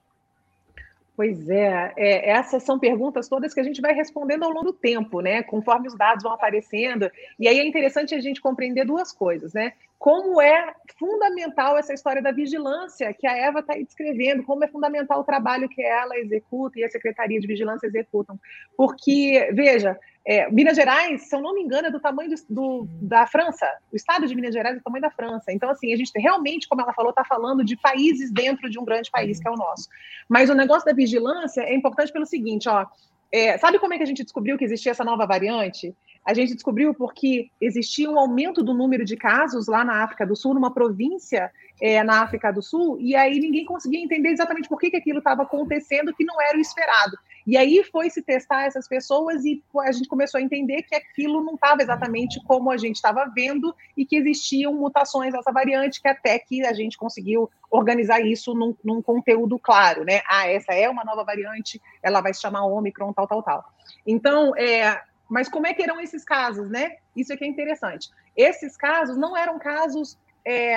Pois 1.17 1.49
é, 1.49 1.95
é, 1.97 2.31
essas 2.31 2.63
são 2.63 2.79
perguntas 2.79 3.27
todas 3.27 3.55
que 3.55 3.61
a 3.61 3.63
gente 3.63 3.81
vai 3.81 3.95
respondendo 3.95 4.43
ao 4.43 4.51
longo 4.51 4.67
do 4.67 4.73
tempo, 4.75 5.23
né? 5.23 5.43
Conforme 5.43 5.89
os 5.89 5.97
dados 5.97 6.23
vão 6.23 6.33
aparecendo. 6.33 7.11
E 7.39 7.49
aí 7.49 7.59
é 7.59 7.67
interessante 7.67 8.15
a 8.15 8.21
gente 8.21 8.39
compreender 8.39 8.85
duas 8.85 9.13
coisas, 9.13 9.55
né? 9.55 9.73
Como 9.99 10.43
é 10.43 10.75
fundamental 10.99 11.79
essa 11.79 11.95
história 11.95 12.21
da 12.21 12.33
vigilância 12.33 13.15
que 13.15 13.27
a 13.27 13.35
Eva 13.35 13.61
está 13.61 13.73
descrevendo, 13.73 14.45
como 14.45 14.63
é 14.63 14.69
fundamental 14.69 15.21
o 15.21 15.25
trabalho 15.25 15.71
que 15.71 15.83
ela 15.83 16.19
executa 16.19 16.79
e 16.79 16.85
a 16.85 16.91
Secretaria 16.91 17.41
de 17.41 17.47
Vigilância 17.47 17.87
executam. 17.87 18.39
Porque, 18.77 19.51
veja, 19.55 19.99
é, 20.27 20.51
Minas 20.51 20.77
Gerais, 20.77 21.29
se 21.29 21.37
eu 21.37 21.41
não 21.41 21.55
me 21.55 21.63
engano, 21.63 21.87
é 21.87 21.91
do 21.91 22.01
tamanho 22.01 22.29
do, 22.31 22.37
do, 22.51 22.89
da 23.01 23.29
França. 23.29 23.65
O 23.93 23.97
estado 23.97 24.27
de 24.27 24.35
Minas 24.35 24.53
Gerais 24.53 24.75
é 24.75 24.79
do 24.81 24.83
tamanho 24.83 25.03
da 25.03 25.11
França. 25.11 25.53
Então, 25.53 25.71
assim, 25.71 25.95
a 25.95 25.97
gente 25.97 26.11
realmente, 26.17 26.67
como 26.67 26.83
ela 26.83 26.93
falou, 26.93 27.11
está 27.11 27.25
falando 27.25 27.65
de 27.65 27.77
países 27.77 28.33
dentro 28.33 28.69
de 28.69 28.77
um 28.77 28.85
grande 28.85 29.09
país, 29.09 29.39
que 29.39 29.47
é 29.47 29.51
o 29.51 29.57
nosso. 29.57 29.89
Mas 30.29 30.51
o 30.51 30.55
negócio 30.55 30.85
da 30.85 30.93
vigilância 30.93 31.61
é 31.61 31.75
importante 31.77 32.13
pelo 32.13 32.27
seguinte, 32.27 32.69
ó. 32.69 32.85
É, 33.31 33.57
sabe 33.59 33.79
como 33.79 33.95
é 33.95 33.99
que 33.99 34.03
a 34.03 34.07
gente 34.07 34.25
descobriu 34.25 34.59
que 34.59 34.65
existia 34.65 34.91
essa 34.91 35.05
nova 35.05 35.27
variante? 35.27 35.95
A 36.25 36.35
gente 36.35 36.55
descobriu 36.55 36.93
porque 36.93 37.49
existia 37.61 38.11
um 38.11 38.19
aumento 38.19 38.65
do 38.65 38.75
número 38.75 39.05
de 39.05 39.17
casos 39.17 39.69
lá 39.69 39.85
na 39.85 40.03
África 40.03 40.27
do 40.27 40.35
Sul, 40.35 40.55
numa 40.55 40.75
província 40.75 41.53
é, 41.81 42.03
na 42.03 42.23
África 42.23 42.53
do 42.53 42.63
Sul, 42.63 42.99
e 42.99 43.15
aí 43.15 43.39
ninguém 43.39 43.65
conseguia 43.65 44.03
entender 44.03 44.31
exatamente 44.31 44.69
por 44.69 44.79
que, 44.79 44.91
que 44.91 44.97
aquilo 44.97 45.19
estava 45.19 45.43
acontecendo, 45.43 46.15
que 46.15 46.25
não 46.25 46.41
era 46.41 46.57
o 46.57 46.61
esperado. 46.61 47.17
E 47.47 47.57
aí 47.57 47.85
foi 47.85 48.11
se 48.11 48.23
testar 48.23 48.65
essas 48.65 48.89
pessoas 48.89 49.45
e 49.45 49.63
a 49.81 49.93
gente 49.93 50.09
começou 50.09 50.39
a 50.39 50.43
entender 50.43 50.83
que 50.83 50.97
aquilo 50.97 51.45
não 51.45 51.55
estava 51.55 51.81
exatamente 51.81 52.43
como 52.45 52.71
a 52.73 52.77
gente 52.77 52.97
estava 52.97 53.31
vendo 53.33 53.75
e 53.97 54.05
que 54.05 54.17
existiam 54.17 54.75
mutações 54.75 55.33
dessa 55.33 55.53
variante, 55.53 56.03
que 56.03 56.09
até 56.09 56.39
que 56.39 56.67
a 56.67 56.73
gente 56.73 56.99
conseguiu 56.99 57.49
organizar 57.71 58.21
isso 58.21 58.53
num, 58.53 58.75
num 58.83 59.01
conteúdo 59.01 59.59
claro, 59.59 60.05
né? 60.05 60.23
Ah, 60.29 60.49
essa 60.49 60.73
é 60.73 60.89
uma 60.89 61.05
nova 61.05 61.23
variante, 61.23 61.81
ela 62.03 62.21
vai 62.21 62.35
se 62.35 62.41
chamar 62.41 62.65
Omicron, 62.65 63.13
tal, 63.13 63.29
tal, 63.29 63.43
tal. 63.43 63.65
Então, 64.05 64.57
é, 64.57 65.01
mas 65.29 65.49
como 65.49 65.69
é 65.69 65.75
que 65.75 65.83
eram 65.83 66.01
esses 66.01 66.25
casos, 66.25 66.69
né? 66.69 66.97
Isso 67.15 67.33
aqui 67.33 67.45
é 67.45 67.49
interessante. 67.49 68.11
Esses 68.37 68.77
casos 68.77 69.17
não 69.17 69.37
eram 69.37 69.59
casos 69.59 70.19
é, 70.45 70.77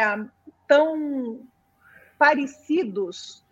tão 0.69 1.41
parecidos 2.17 3.43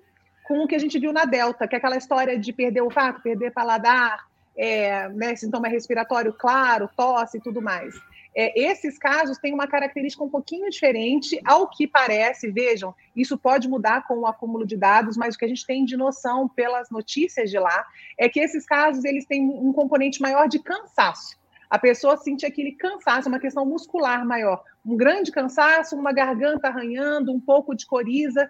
com 0.46 0.64
o 0.64 0.68
que 0.68 0.76
a 0.76 0.80
gente 0.80 1.00
viu 1.00 1.12
na 1.12 1.26
Delta, 1.26 1.68
que 1.68 1.76
é 1.76 1.78
aquela 1.80 1.98
história 1.98 2.40
de 2.40 2.54
perder 2.54 2.82
o 2.82 2.92
fato, 2.92 3.22
perder 3.22 3.52
paladar, 3.52 4.28
é, 4.56 5.10
né, 5.10 5.36
sintoma 5.36 5.68
respiratório 5.68 6.32
claro, 6.32 6.90
tosse 6.96 7.38
e 7.38 7.42
tudo 7.42 7.62
mais. 7.62 7.94
É, 8.36 8.54
esses 8.70 9.00
casos 9.00 9.40
têm 9.40 9.52
uma 9.52 9.68
característica 9.68 10.24
um 10.24 10.30
pouquinho 10.30 10.70
diferente, 10.70 11.42
ao 11.44 11.68
que 11.68 11.88
parece, 11.88 12.52
vejam, 12.52 12.94
isso 13.16 13.36
pode 13.36 13.68
mudar 13.68 14.08
com 14.08 14.20
o 14.20 14.28
acúmulo 14.28 14.66
de 14.66 14.78
dados, 14.78 15.18
mas 15.18 15.34
o 15.34 15.40
que 15.40 15.46
a 15.46 15.48
gente 15.48 15.66
tem 15.66 15.84
de 15.84 15.98
noção 15.98 16.48
pelas 16.48 16.92
notícias 16.92 17.50
de 17.50 17.58
lá 17.58 17.86
é 18.18 18.30
que 18.30 18.40
esses 18.40 18.64
casos 18.66 19.04
eles 19.04 19.26
têm 19.26 19.44
um 19.44 19.74
componente 19.74 20.22
maior 20.22 20.48
de 20.48 20.60
cansaço. 20.60 21.36
A 21.70 21.78
pessoa 21.78 22.18
sente 22.18 22.46
aquele 22.46 22.72
cansaço, 22.74 23.28
uma 23.28 23.40
questão 23.40 23.66
muscular 23.66 24.26
maior, 24.26 24.64
um 24.86 24.96
grande 24.96 25.32
cansaço, 25.32 25.96
uma 25.96 26.14
garganta 26.14 26.68
arranhando, 26.68 27.32
um 27.32 27.40
pouco 27.40 27.76
de 27.76 27.86
coriza, 27.86 28.50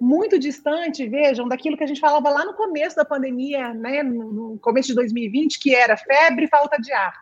muito 0.00 0.38
distante, 0.38 1.08
vejam, 1.08 1.46
daquilo 1.46 1.76
que 1.76 1.84
a 1.84 1.86
gente 1.86 2.00
falava 2.00 2.28
lá 2.28 2.44
no 2.44 2.54
começo 2.54 2.96
da 2.96 3.04
pandemia, 3.04 3.72
né, 3.72 4.02
no 4.02 4.58
começo 4.58 4.88
de 4.88 4.94
2020, 4.96 5.60
que 5.60 5.74
era 5.74 5.96
febre 5.96 6.44
e 6.44 6.48
falta 6.48 6.76
de 6.76 6.92
ar. 6.92 7.14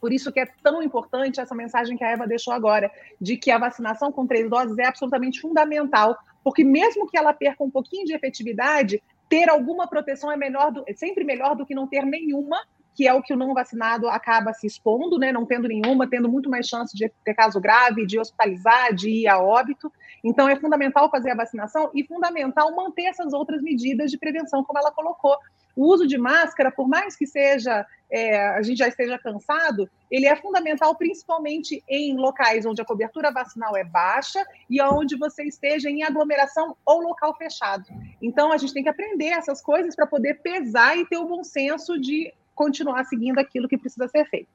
Por 0.00 0.12
isso 0.12 0.32
que 0.32 0.40
é 0.40 0.46
tão 0.62 0.82
importante 0.82 1.40
essa 1.40 1.54
mensagem 1.54 1.96
que 1.96 2.02
a 2.02 2.10
Eva 2.10 2.26
deixou 2.26 2.52
agora, 2.52 2.90
de 3.20 3.36
que 3.36 3.50
a 3.50 3.58
vacinação 3.58 4.10
com 4.10 4.26
três 4.26 4.48
doses 4.50 4.76
é 4.78 4.86
absolutamente 4.86 5.40
fundamental, 5.40 6.16
porque 6.42 6.64
mesmo 6.64 7.06
que 7.06 7.18
ela 7.18 7.32
perca 7.32 7.62
um 7.62 7.70
pouquinho 7.70 8.06
de 8.06 8.14
efetividade, 8.14 9.02
ter 9.28 9.48
alguma 9.48 9.86
proteção 9.86 10.32
é 10.32 10.36
melhor 10.36 10.72
do, 10.72 10.82
é 10.88 10.94
sempre 10.94 11.22
melhor 11.22 11.54
do 11.54 11.64
que 11.64 11.74
não 11.74 11.86
ter 11.86 12.04
nenhuma, 12.04 12.58
que 13.00 13.08
é 13.08 13.14
o 13.14 13.22
que 13.22 13.32
o 13.32 13.36
não 13.36 13.54
vacinado 13.54 14.10
acaba 14.10 14.52
se 14.52 14.66
expondo, 14.66 15.18
né, 15.18 15.32
não 15.32 15.46
tendo 15.46 15.66
nenhuma, 15.66 16.06
tendo 16.06 16.28
muito 16.28 16.50
mais 16.50 16.66
chance 16.66 16.94
de 16.94 17.10
ter 17.24 17.32
caso 17.32 17.58
grave, 17.58 18.04
de 18.04 18.18
hospitalizar, 18.18 18.92
de 18.94 19.08
ir 19.08 19.26
a 19.26 19.38
óbito. 19.38 19.90
Então, 20.22 20.46
é 20.46 20.54
fundamental 20.54 21.10
fazer 21.10 21.30
a 21.30 21.34
vacinação 21.34 21.90
e 21.94 22.04
fundamental 22.04 22.76
manter 22.76 23.04
essas 23.04 23.32
outras 23.32 23.62
medidas 23.62 24.10
de 24.10 24.18
prevenção, 24.18 24.62
como 24.62 24.78
ela 24.78 24.92
colocou. 24.92 25.34
O 25.74 25.86
uso 25.86 26.06
de 26.06 26.18
máscara, 26.18 26.70
por 26.70 26.86
mais 26.86 27.16
que 27.16 27.26
seja 27.26 27.86
é, 28.10 28.48
a 28.50 28.60
gente 28.60 28.76
já 28.76 28.88
esteja 28.88 29.18
cansado, 29.18 29.88
ele 30.10 30.26
é 30.26 30.36
fundamental 30.36 30.94
principalmente 30.94 31.82
em 31.88 32.14
locais 32.18 32.66
onde 32.66 32.82
a 32.82 32.84
cobertura 32.84 33.32
vacinal 33.32 33.74
é 33.78 33.84
baixa 33.84 34.44
e 34.68 34.82
onde 34.82 35.16
você 35.16 35.44
esteja 35.44 35.88
em 35.88 36.02
aglomeração 36.02 36.76
ou 36.84 37.00
local 37.00 37.34
fechado. 37.38 37.86
Então, 38.20 38.52
a 38.52 38.58
gente 38.58 38.74
tem 38.74 38.82
que 38.82 38.90
aprender 38.90 39.28
essas 39.28 39.62
coisas 39.62 39.96
para 39.96 40.06
poder 40.06 40.42
pesar 40.42 40.98
e 40.98 41.06
ter 41.06 41.16
o 41.16 41.24
bom 41.24 41.42
senso 41.42 41.98
de 41.98 42.30
continuar 42.60 43.02
seguindo 43.06 43.38
aquilo 43.38 43.66
que 43.66 43.78
precisa 43.78 44.06
ser 44.06 44.26
feito. 44.26 44.50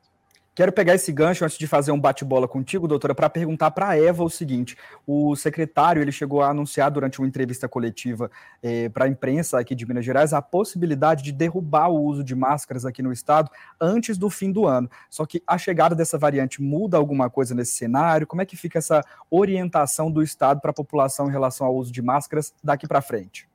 Quero 0.54 0.72
pegar 0.72 0.94
esse 0.94 1.12
gancho 1.12 1.44
antes 1.44 1.58
de 1.58 1.66
fazer 1.66 1.92
um 1.92 2.00
bate-bola 2.00 2.48
contigo, 2.48 2.88
doutora, 2.88 3.16
para 3.16 3.30
perguntar 3.30 3.72
para 3.72 3.90
a 3.90 4.00
Eva 4.00 4.24
o 4.24 4.30
seguinte: 4.30 4.78
o 5.06 5.36
secretário 5.36 6.02
ele 6.02 6.12
chegou 6.12 6.44
a 6.44 6.50
anunciar 6.50 6.92
durante 6.92 7.20
uma 7.20 7.28
entrevista 7.28 7.68
coletiva 7.68 8.30
eh, 8.62 8.88
para 8.90 9.06
a 9.06 9.08
imprensa 9.08 9.60
aqui 9.60 9.74
de 9.74 9.88
Minas 9.88 10.06
Gerais 10.06 10.34
a 10.34 10.42
possibilidade 10.42 11.24
de 11.24 11.32
derrubar 11.32 11.90
o 11.90 12.00
uso 12.00 12.24
de 12.24 12.36
máscaras 12.36 12.86
aqui 12.86 13.02
no 13.02 13.12
estado 13.12 13.50
antes 13.82 14.20
do 14.20 14.30
fim 14.30 14.52
do 14.52 14.68
ano. 14.68 14.90
Só 15.10 15.26
que 15.26 15.42
a 15.48 15.58
chegada 15.58 15.96
dessa 15.96 16.18
variante 16.18 16.62
muda 16.62 16.96
alguma 16.96 17.28
coisa 17.28 17.56
nesse 17.56 17.76
cenário? 17.76 18.28
Como 18.28 18.42
é 18.42 18.46
que 18.46 18.56
fica 18.56 18.78
essa 18.78 19.02
orientação 19.32 20.12
do 20.12 20.22
estado 20.22 20.62
para 20.62 20.72
a 20.72 20.76
população 20.76 21.28
em 21.28 21.32
relação 21.32 21.68
ao 21.68 21.76
uso 21.76 21.92
de 21.92 22.04
máscaras 22.04 22.54
daqui 22.64 22.88
para 22.88 23.02
frente? 23.02 23.50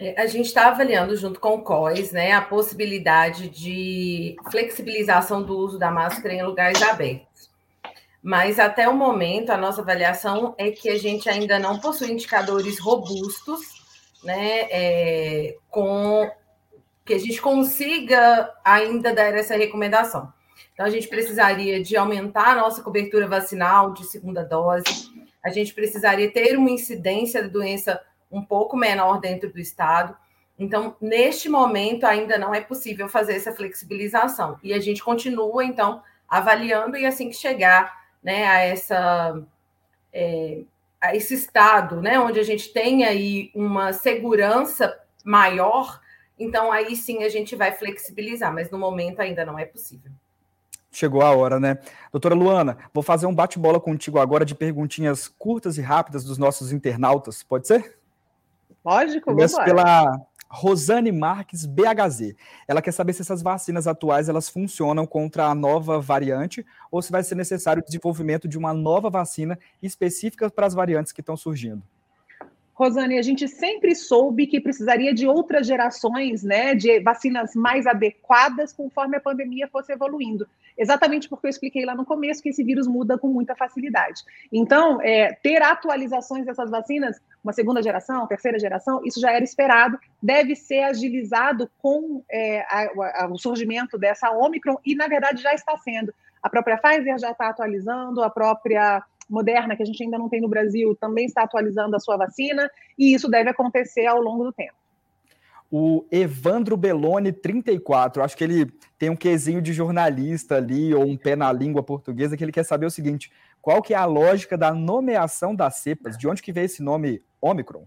É, 0.00 0.18
a 0.18 0.26
gente 0.26 0.46
está 0.46 0.68
avaliando 0.68 1.14
junto 1.14 1.38
com 1.38 1.56
o 1.56 1.62
COIS 1.62 2.10
né, 2.10 2.32
a 2.32 2.40
possibilidade 2.40 3.50
de 3.50 4.34
flexibilização 4.50 5.42
do 5.42 5.54
uso 5.58 5.78
da 5.78 5.90
máscara 5.90 6.32
em 6.32 6.42
lugares 6.42 6.80
abertos. 6.80 7.50
Mas 8.22 8.58
até 8.58 8.88
o 8.88 8.96
momento, 8.96 9.50
a 9.50 9.58
nossa 9.58 9.82
avaliação 9.82 10.54
é 10.56 10.70
que 10.70 10.88
a 10.88 10.98
gente 10.98 11.28
ainda 11.28 11.58
não 11.58 11.78
possui 11.78 12.10
indicadores 12.10 12.78
robustos, 12.78 13.60
né, 14.24 14.68
é, 14.70 15.56
com 15.68 16.30
que 17.04 17.12
a 17.12 17.18
gente 17.18 17.40
consiga 17.40 18.50
ainda 18.64 19.14
dar 19.14 19.34
essa 19.34 19.54
recomendação. 19.54 20.32
Então, 20.72 20.86
a 20.86 20.90
gente 20.90 21.08
precisaria 21.08 21.82
de 21.82 21.94
aumentar 21.94 22.52
a 22.52 22.60
nossa 22.60 22.82
cobertura 22.82 23.28
vacinal 23.28 23.92
de 23.92 24.06
segunda 24.06 24.42
dose, 24.42 25.10
a 25.42 25.50
gente 25.50 25.74
precisaria 25.74 26.30
ter 26.30 26.56
uma 26.56 26.70
incidência 26.70 27.42
da 27.42 27.48
doença 27.48 28.00
um 28.30 28.42
pouco 28.42 28.76
menor 28.76 29.20
dentro 29.20 29.52
do 29.52 29.58
estado. 29.58 30.16
Então, 30.58 30.94
neste 31.00 31.48
momento, 31.48 32.04
ainda 32.04 32.36
não 32.36 32.54
é 32.54 32.60
possível 32.60 33.08
fazer 33.08 33.34
essa 33.34 33.52
flexibilização. 33.52 34.58
E 34.62 34.74
a 34.74 34.78
gente 34.78 35.02
continua, 35.02 35.64
então, 35.64 36.02
avaliando 36.28 36.96
e 36.96 37.06
assim 37.06 37.28
que 37.28 37.36
chegar 37.36 38.04
né, 38.22 38.46
a, 38.46 38.60
essa, 38.60 39.42
é, 40.12 40.60
a 41.00 41.16
esse 41.16 41.34
estado, 41.34 42.00
né, 42.00 42.20
onde 42.20 42.38
a 42.38 42.42
gente 42.44 42.72
tem 42.72 43.04
aí 43.04 43.50
uma 43.54 43.92
segurança 43.92 44.98
maior, 45.24 46.00
então 46.38 46.70
aí 46.70 46.94
sim 46.94 47.24
a 47.24 47.28
gente 47.28 47.56
vai 47.56 47.72
flexibilizar, 47.72 48.52
mas 48.52 48.70
no 48.70 48.78
momento 48.78 49.20
ainda 49.20 49.44
não 49.44 49.58
é 49.58 49.64
possível. 49.64 50.12
Chegou 50.92 51.22
a 51.22 51.30
hora, 51.30 51.60
né? 51.60 51.78
Doutora 52.10 52.34
Luana, 52.34 52.76
vou 52.92 53.02
fazer 53.02 53.24
um 53.26 53.34
bate-bola 53.34 53.78
contigo 53.78 54.18
agora 54.18 54.44
de 54.44 54.56
perguntinhas 54.56 55.28
curtas 55.28 55.78
e 55.78 55.80
rápidas 55.80 56.24
dos 56.24 56.36
nossos 56.36 56.72
internautas, 56.72 57.44
pode 57.44 57.68
ser? 57.68 57.99
Lógico, 58.84 59.34
vamos 59.34 59.54
pela 59.58 60.20
Rosane 60.48 61.12
Marques 61.12 61.64
BHZ. 61.64 62.34
Ela 62.66 62.82
quer 62.82 62.92
saber 62.92 63.12
se 63.12 63.22
essas 63.22 63.40
vacinas 63.40 63.86
atuais 63.86 64.28
elas 64.28 64.48
funcionam 64.48 65.06
contra 65.06 65.46
a 65.46 65.54
nova 65.54 66.00
variante 66.00 66.66
ou 66.90 67.00
se 67.00 67.12
vai 67.12 67.22
ser 67.22 67.36
necessário 67.36 67.82
o 67.82 67.84
desenvolvimento 67.84 68.48
de 68.48 68.58
uma 68.58 68.74
nova 68.74 69.08
vacina 69.08 69.58
específica 69.80 70.50
para 70.50 70.66
as 70.66 70.74
variantes 70.74 71.12
que 71.12 71.20
estão 71.20 71.36
surgindo. 71.36 71.82
Rosane, 72.80 73.18
a 73.18 73.22
gente 73.22 73.46
sempre 73.46 73.94
soube 73.94 74.46
que 74.46 74.58
precisaria 74.58 75.12
de 75.12 75.26
outras 75.26 75.66
gerações, 75.66 76.42
né, 76.42 76.74
de 76.74 76.98
vacinas 77.00 77.54
mais 77.54 77.86
adequadas 77.86 78.72
conforme 78.72 79.18
a 79.18 79.20
pandemia 79.20 79.68
fosse 79.68 79.92
evoluindo. 79.92 80.48
Exatamente 80.78 81.28
porque 81.28 81.46
eu 81.46 81.50
expliquei 81.50 81.84
lá 81.84 81.94
no 81.94 82.06
começo 82.06 82.42
que 82.42 82.48
esse 82.48 82.64
vírus 82.64 82.86
muda 82.86 83.18
com 83.18 83.28
muita 83.28 83.54
facilidade. 83.54 84.22
Então, 84.50 84.98
é, 85.02 85.34
ter 85.42 85.62
atualizações 85.62 86.46
dessas 86.46 86.70
vacinas, 86.70 87.20
uma 87.42 87.52
segunda 87.52 87.82
geração, 87.82 88.26
terceira 88.26 88.58
geração, 88.58 89.00
isso 89.04 89.20
já 89.20 89.32
era 89.32 89.42
esperado, 89.42 89.98
deve 90.22 90.54
ser 90.54 90.82
agilizado 90.82 91.70
com 91.78 92.22
é, 92.30 92.60
a, 92.62 93.24
a, 93.24 93.28
o 93.30 93.38
surgimento 93.38 93.98
dessa 93.98 94.30
Omicron 94.30 94.76
e, 94.84 94.94
na 94.94 95.08
verdade, 95.08 95.42
já 95.42 95.54
está 95.54 95.76
sendo. 95.78 96.12
A 96.42 96.48
própria 96.48 96.78
Pfizer 96.78 97.18
já 97.18 97.30
está 97.30 97.48
atualizando, 97.48 98.22
a 98.22 98.30
própria 98.30 99.02
Moderna, 99.28 99.76
que 99.76 99.82
a 99.82 99.86
gente 99.86 100.02
ainda 100.02 100.18
não 100.18 100.28
tem 100.28 100.40
no 100.40 100.48
Brasil, 100.48 100.96
também 101.00 101.26
está 101.26 101.44
atualizando 101.44 101.94
a 101.94 102.00
sua 102.00 102.16
vacina, 102.16 102.68
e 102.98 103.14
isso 103.14 103.28
deve 103.28 103.48
acontecer 103.48 104.06
ao 104.06 104.20
longo 104.20 104.44
do 104.44 104.52
tempo. 104.52 104.74
O 105.70 106.04
Evandro 106.10 106.76
Belloni, 106.76 107.30
34, 107.30 108.24
acho 108.24 108.36
que 108.36 108.42
ele 108.42 108.66
tem 108.98 109.08
um 109.08 109.14
quesinho 109.14 109.62
de 109.62 109.72
jornalista 109.72 110.56
ali, 110.56 110.92
ou 110.92 111.04
um 111.04 111.16
pé 111.16 111.36
na 111.36 111.52
língua 111.52 111.80
portuguesa, 111.80 112.36
que 112.36 112.42
ele 112.42 112.50
quer 112.50 112.64
saber 112.64 112.86
o 112.86 112.90
seguinte: 112.90 113.30
qual 113.60 113.82
que 113.82 113.94
é 113.94 113.96
a 113.96 114.04
lógica 114.04 114.56
da 114.56 114.72
nomeação 114.72 115.54
das 115.54 115.76
cepas? 115.76 116.16
De 116.16 116.28
onde 116.28 116.42
que 116.42 116.52
veio 116.52 116.66
esse 116.66 116.82
nome 116.82 117.22
Omicron? 117.40 117.86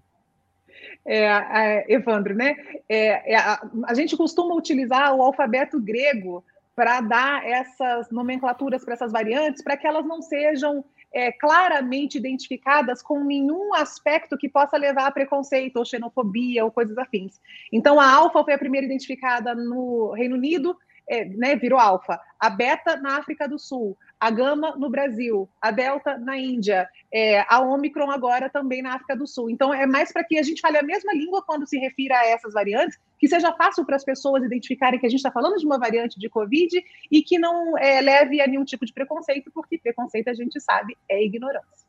É, 1.05 1.25
é, 1.25 1.85
Evandro, 1.93 2.35
né? 2.35 2.55
É, 2.87 3.33
é 3.33 3.35
a, 3.35 3.61
a, 3.87 3.93
gente 3.93 4.15
costuma 4.15 4.55
utilizar 4.55 5.13
o 5.15 5.21
alfabeto 5.21 5.79
grego 5.79 6.43
para 6.75 7.01
dar 7.01 7.45
essas 7.45 8.09
nomenclaturas 8.09 8.83
para 8.83 8.93
essas 8.93 9.11
variantes, 9.11 9.63
para 9.63 9.77
que 9.77 9.85
elas 9.85 10.05
não 10.05 10.21
sejam 10.21 10.83
é, 11.13 11.31
claramente 11.31 12.17
identificadas 12.17 13.01
com 13.01 13.23
nenhum 13.23 13.73
aspecto 13.75 14.37
que 14.37 14.49
possa 14.49 14.77
levar 14.77 15.05
a 15.05 15.11
preconceito 15.11 15.77
ou 15.77 15.85
xenofobia 15.85 16.65
ou 16.65 16.71
coisas 16.71 16.97
afins. 16.97 17.39
Então, 17.71 17.99
a 17.99 18.11
alfa 18.11 18.43
foi 18.43 18.53
a 18.53 18.57
primeira 18.57 18.87
identificada 18.87 19.53
no 19.53 20.11
Reino 20.13 20.35
Unido, 20.35 20.75
é, 21.07 21.25
né, 21.25 21.55
virou 21.55 21.79
alfa. 21.79 22.19
A 22.39 22.49
beta 22.49 22.95
na 22.95 23.17
África 23.17 23.47
do 23.47 23.59
Sul, 23.59 23.95
a 24.23 24.31
gama 24.31 24.73
no 24.77 24.89
Brasil, 24.89 25.49
a 25.61 25.69
delta 25.69 26.17
na 26.17 26.37
Índia, 26.37 26.87
é, 27.13 27.41
a 27.49 27.59
omicron 27.59 28.09
agora 28.09 28.49
também 28.49 28.81
na 28.81 28.93
África 28.93 29.17
do 29.17 29.27
Sul. 29.27 29.49
Então, 29.49 29.73
é 29.73 29.85
mais 29.85 30.13
para 30.13 30.23
que 30.23 30.39
a 30.39 30.41
gente 30.41 30.61
fale 30.61 30.77
a 30.77 30.81
mesma 30.81 31.11
língua 31.11 31.43
quando 31.45 31.67
se 31.67 31.77
refira 31.77 32.17
a 32.17 32.25
essas 32.27 32.53
variantes, 32.53 32.97
que 33.19 33.27
seja 33.27 33.51
fácil 33.51 33.85
para 33.85 33.97
as 33.97 34.05
pessoas 34.05 34.41
identificarem 34.45 34.97
que 34.97 35.05
a 35.05 35.09
gente 35.09 35.19
está 35.19 35.29
falando 35.29 35.57
de 35.57 35.65
uma 35.65 35.77
variante 35.77 36.17
de 36.17 36.29
Covid 36.29 36.81
e 37.11 37.21
que 37.21 37.37
não 37.37 37.77
é, 37.77 37.99
leve 37.99 38.39
a 38.39 38.47
nenhum 38.47 38.63
tipo 38.63 38.85
de 38.85 38.93
preconceito, 38.93 39.51
porque 39.53 39.77
preconceito 39.77 40.29
a 40.29 40.33
gente 40.33 40.57
sabe 40.61 40.95
é 41.09 41.21
ignorância. 41.21 41.85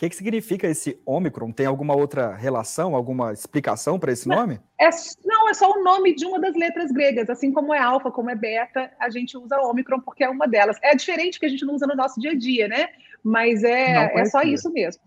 O 0.00 0.02
que, 0.02 0.08
que 0.08 0.16
significa 0.16 0.66
esse 0.66 0.98
Ômicron? 1.04 1.52
Tem 1.52 1.66
alguma 1.66 1.94
outra 1.94 2.34
relação, 2.34 2.96
alguma 2.96 3.34
explicação 3.34 3.98
para 3.98 4.10
esse 4.10 4.26
nome? 4.26 4.58
É, 4.80 4.88
não, 5.26 5.46
é 5.46 5.52
só 5.52 5.70
o 5.70 5.84
nome 5.84 6.14
de 6.14 6.24
uma 6.24 6.40
das 6.40 6.56
letras 6.56 6.90
gregas. 6.90 7.28
Assim 7.28 7.52
como 7.52 7.74
é 7.74 7.78
alfa, 7.78 8.10
como 8.10 8.30
é 8.30 8.34
beta, 8.34 8.90
a 8.98 9.10
gente 9.10 9.36
usa 9.36 9.60
Ômicron 9.60 10.00
porque 10.00 10.24
é 10.24 10.30
uma 10.30 10.48
delas. 10.48 10.78
É 10.82 10.96
diferente 10.96 11.38
que 11.38 11.44
a 11.44 11.50
gente 11.50 11.66
não 11.66 11.74
usa 11.74 11.86
no 11.86 11.94
nosso 11.94 12.18
dia 12.18 12.30
a 12.30 12.34
dia, 12.34 12.66
né? 12.66 12.88
Mas 13.22 13.62
é, 13.62 14.10
é 14.18 14.24
só 14.24 14.40
isso 14.40 14.72
mesmo. 14.72 15.02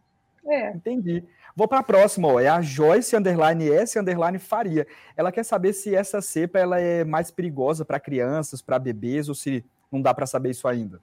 É. 0.45 0.69
Entendi. 0.73 1.23
Vou 1.56 1.67
para 1.67 1.79
a 1.79 1.84
próxima, 1.84 2.27
ó, 2.27 2.39
é 2.39 2.47
a 2.47 2.62
Joyce 2.62 3.15
underline 3.15 3.67
S 3.71 3.97
underline 3.97 4.38
Faria. 4.38 4.86
Ela 5.17 5.32
quer 5.32 5.43
saber 5.43 5.73
se 5.73 5.95
essa 5.95 6.21
cepa 6.21 6.60
ela 6.60 6.79
é 6.79 7.03
mais 7.03 7.32
perigosa 7.32 7.84
para 7.84 7.99
crianças, 7.99 8.62
para 8.62 8.77
bebês 8.77 9.27
ou 9.27 9.34
se 9.34 9.65
não 9.91 9.99
dá 9.99 10.13
para 10.13 10.27
saber 10.27 10.51
isso 10.51 10.67
ainda. 10.67 11.01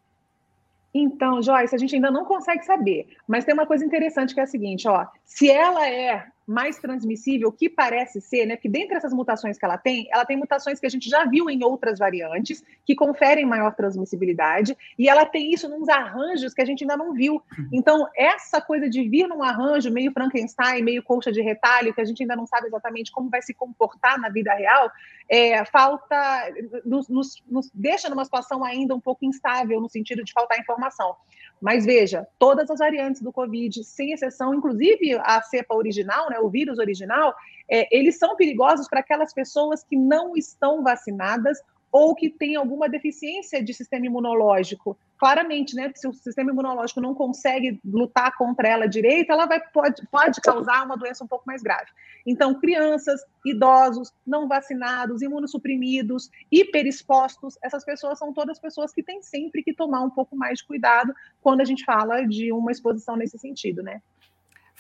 Então, 0.93 1.41
Joyce, 1.41 1.75
a 1.75 1.79
gente 1.79 1.95
ainda 1.95 2.11
não 2.11 2.25
consegue 2.25 2.65
saber, 2.65 3.17
mas 3.27 3.45
tem 3.45 3.55
uma 3.55 3.67
coisa 3.67 3.85
interessante 3.85 4.35
que 4.35 4.41
é 4.41 4.43
a 4.43 4.47
seguinte, 4.47 4.89
ó, 4.89 5.07
se 5.25 5.51
ela 5.51 5.89
é 5.89 6.27
mais 6.51 6.79
transmissível, 6.79 7.53
que 7.53 7.69
parece 7.69 8.21
ser, 8.21 8.45
né? 8.45 8.57
Que 8.57 8.69
dentre 8.69 8.97
essas 8.97 9.13
mutações 9.13 9.57
que 9.57 9.65
ela 9.65 9.79
tem, 9.79 10.09
ela 10.11 10.25
tem 10.25 10.37
mutações 10.37 10.81
que 10.81 10.87
a 10.87 10.91
gente 10.91 11.09
já 11.09 11.25
viu 11.25 11.49
em 11.49 11.63
outras 11.63 11.99
variantes, 11.99 12.65
que 12.85 12.97
conferem 12.97 13.47
maior 13.47 13.73
transmissibilidade, 13.75 14.77
e 14.99 15.09
ela 15.09 15.25
tem 15.25 15.53
isso 15.53 15.69
nos 15.69 15.89
arranjos 15.89 16.53
que 16.53 16.61
a 16.61 16.65
gente 16.65 16.83
ainda 16.83 16.97
não 16.97 17.13
viu. 17.15 17.41
Então, 17.73 18.09
essa 18.17 18.61
coisa 18.61 18.91
de 18.91 19.09
vir 19.09 19.29
num 19.29 19.45
arranjo 19.45 19.93
meio 19.93 20.13
Frankenstein, 20.13 20.83
meio 20.83 21.05
colcha 21.05 21.31
de 21.31 21.41
retalho, 21.41 21.95
que 21.95 22.01
a 22.01 22.05
gente 22.05 22.23
ainda 22.23 22.35
não 22.35 22.47
sabe 22.47 22.67
exatamente 22.67 23.13
como 23.13 23.31
vai 23.31 23.43
se 23.43 23.55
comportar 23.55 24.19
na 24.19 24.29
vida 24.29 24.53
real, 24.53 24.91
é, 25.29 25.65
falta, 25.67 26.53
nos, 26.85 27.09
nos, 27.09 27.43
nos 27.49 27.71
deixa 27.73 28.09
numa 28.09 28.25
situação 28.25 28.65
ainda 28.65 28.93
um 28.93 29.01
pouco 29.01 29.25
instável, 29.25 29.81
no 29.81 29.89
sentido 29.89 30.25
de 30.25 30.33
faltar 30.33 30.59
informação. 30.59 31.15
Mas 31.61 31.85
veja, 31.85 32.27
todas 32.39 32.71
as 32.71 32.79
variantes 32.79 33.21
do 33.21 33.33
Covid, 33.33 33.85
sem 33.85 34.13
exceção, 34.13 34.55
inclusive 34.55 35.13
a 35.23 35.43
cepa 35.43 35.75
original, 35.75 36.31
né, 36.31 36.40
o 36.41 36.51
vírus 36.51 36.79
original, 36.79 37.35
é, 37.69 37.89
eles 37.97 38.19
são 38.19 38.37
perigosos 38.37 38.89
para 38.89 39.01
aquelas 39.01 39.33
pessoas 39.33 39.83
que 39.85 39.97
não 39.97 40.37
estão 40.37 40.83
vacinadas 40.83 41.59
ou 41.93 42.15
que 42.15 42.31
têm 42.31 42.57
alguma 42.57 42.89
deficiência 42.89 43.63
de 43.63 43.75
sistema 43.75 44.07
imunológico. 44.07 44.97
Claramente, 45.19 45.75
né? 45.75 45.93
Se 45.95 46.07
o 46.09 46.13
sistema 46.13 46.51
imunológico 46.51 47.01
não 47.01 47.15
consegue 47.15 47.79
lutar 47.85 48.37
contra 48.37 48.69
ela 48.69 48.87
direito, 48.87 49.33
ela 49.33 49.45
vai, 49.47 49.61
pode, 49.61 50.07
pode 50.07 50.41
causar 50.41 50.85
uma 50.85 50.97
doença 50.97 51.25
um 51.25 51.27
pouco 51.27 51.45
mais 51.47 51.63
grave. 51.63 51.91
Então, 52.27 52.59
crianças, 52.59 53.21
idosos, 53.45 54.13
não 54.27 54.47
vacinados, 54.47 55.21
imunossuprimidos, 55.21 56.31
hiperexpostos, 56.51 57.59
essas 57.63 57.85
pessoas 57.85 58.19
são 58.19 58.33
todas 58.33 58.59
pessoas 58.59 58.93
que 58.93 59.03
têm 59.03 59.23
sempre 59.23 59.63
que 59.63 59.75
tomar 59.75 60.03
um 60.03 60.11
pouco 60.11 60.37
mais 60.37 60.59
de 60.59 60.67
cuidado 60.67 61.13
quando 61.43 61.61
a 61.61 61.65
gente 61.65 61.85
fala 61.85 62.27
de 62.27 62.53
uma 62.53 62.71
exposição 62.71 63.17
nesse 63.17 63.39
sentido, 63.39 63.83
né? 63.83 64.01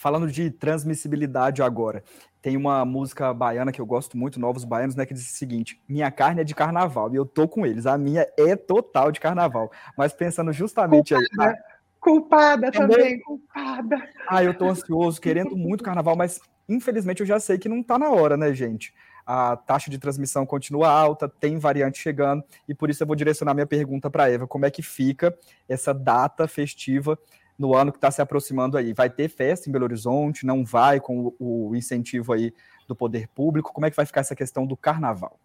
Falando 0.00 0.28
de 0.28 0.50
transmissibilidade 0.50 1.60
agora, 1.60 2.02
tem 2.40 2.56
uma 2.56 2.86
música 2.86 3.34
baiana 3.34 3.70
que 3.70 3.78
eu 3.78 3.84
gosto 3.84 4.16
muito, 4.16 4.40
Novos 4.40 4.64
Baianos, 4.64 4.94
né, 4.94 5.04
que 5.04 5.12
diz 5.12 5.30
o 5.30 5.36
seguinte: 5.36 5.78
Minha 5.86 6.10
carne 6.10 6.40
é 6.40 6.44
de 6.44 6.54
carnaval, 6.54 7.12
e 7.12 7.16
eu 7.16 7.26
tô 7.26 7.46
com 7.46 7.66
eles. 7.66 7.84
A 7.84 7.98
minha 7.98 8.26
é 8.38 8.56
total 8.56 9.12
de 9.12 9.20
carnaval. 9.20 9.70
Mas 9.98 10.14
pensando 10.14 10.54
justamente 10.54 11.14
culpada, 11.14 11.50
aí. 11.50 11.56
Culpada 12.00 12.72
também, 12.72 12.96
também, 12.96 13.20
culpada. 13.20 14.08
Ah, 14.26 14.42
eu 14.42 14.56
tô 14.56 14.70
ansioso, 14.70 15.20
querendo 15.20 15.54
muito 15.54 15.84
carnaval, 15.84 16.16
mas 16.16 16.40
infelizmente 16.66 17.20
eu 17.20 17.26
já 17.26 17.38
sei 17.38 17.58
que 17.58 17.68
não 17.68 17.82
tá 17.82 17.98
na 17.98 18.08
hora, 18.08 18.38
né, 18.38 18.54
gente? 18.54 18.94
a 19.26 19.54
taxa 19.54 19.90
de 19.90 19.98
transmissão 19.98 20.44
continua 20.44 20.88
alta, 20.90 21.28
tem 21.28 21.56
variante 21.56 21.98
chegando, 21.98 22.42
e 22.66 22.74
por 22.74 22.90
isso 22.90 23.02
eu 23.02 23.06
vou 23.06 23.14
direcionar 23.14 23.54
minha 23.54 23.66
pergunta 23.66 24.10
para 24.10 24.24
a 24.24 24.30
Eva: 24.30 24.46
como 24.46 24.64
é 24.64 24.70
que 24.70 24.82
fica 24.82 25.36
essa 25.68 25.94
data 25.94 26.48
festiva 26.48 27.18
no 27.60 27.76
ano 27.76 27.92
que 27.92 27.98
está 27.98 28.10
se 28.10 28.22
aproximando 28.22 28.78
aí? 28.78 28.94
Vai 28.94 29.10
ter 29.10 29.28
festa 29.28 29.68
em 29.68 29.72
Belo 29.72 29.84
Horizonte? 29.84 30.46
Não 30.46 30.64
vai 30.64 30.98
com 30.98 31.34
o 31.38 31.76
incentivo 31.76 32.32
aí 32.32 32.54
do 32.88 32.96
poder 32.96 33.28
público? 33.28 33.70
Como 33.70 33.84
é 33.84 33.90
que 33.90 33.96
vai 33.96 34.06
ficar 34.06 34.22
essa 34.22 34.34
questão 34.34 34.66
do 34.66 34.74
carnaval? 34.74 35.38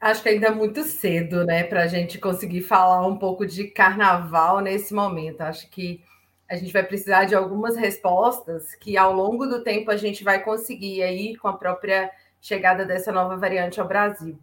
Acho 0.00 0.24
que 0.24 0.28
ainda 0.28 0.48
é 0.48 0.50
muito 0.50 0.82
cedo, 0.82 1.44
né, 1.44 1.62
para 1.62 1.82
a 1.82 1.86
gente 1.86 2.18
conseguir 2.18 2.62
falar 2.62 3.06
um 3.06 3.16
pouco 3.16 3.46
de 3.46 3.68
carnaval 3.68 4.58
nesse 4.58 4.92
momento. 4.92 5.42
Acho 5.42 5.70
que 5.70 6.02
a 6.48 6.56
gente 6.56 6.72
vai 6.72 6.82
precisar 6.82 7.26
de 7.26 7.36
algumas 7.36 7.76
respostas 7.76 8.74
que 8.74 8.96
ao 8.96 9.12
longo 9.12 9.46
do 9.46 9.62
tempo 9.62 9.88
a 9.88 9.96
gente 9.96 10.24
vai 10.24 10.42
conseguir 10.42 11.04
aí 11.04 11.36
com 11.36 11.46
a 11.46 11.56
própria 11.56 12.10
chegada 12.40 12.84
dessa 12.84 13.12
nova 13.12 13.36
variante 13.36 13.80
ao 13.80 13.86
Brasil. 13.86 14.36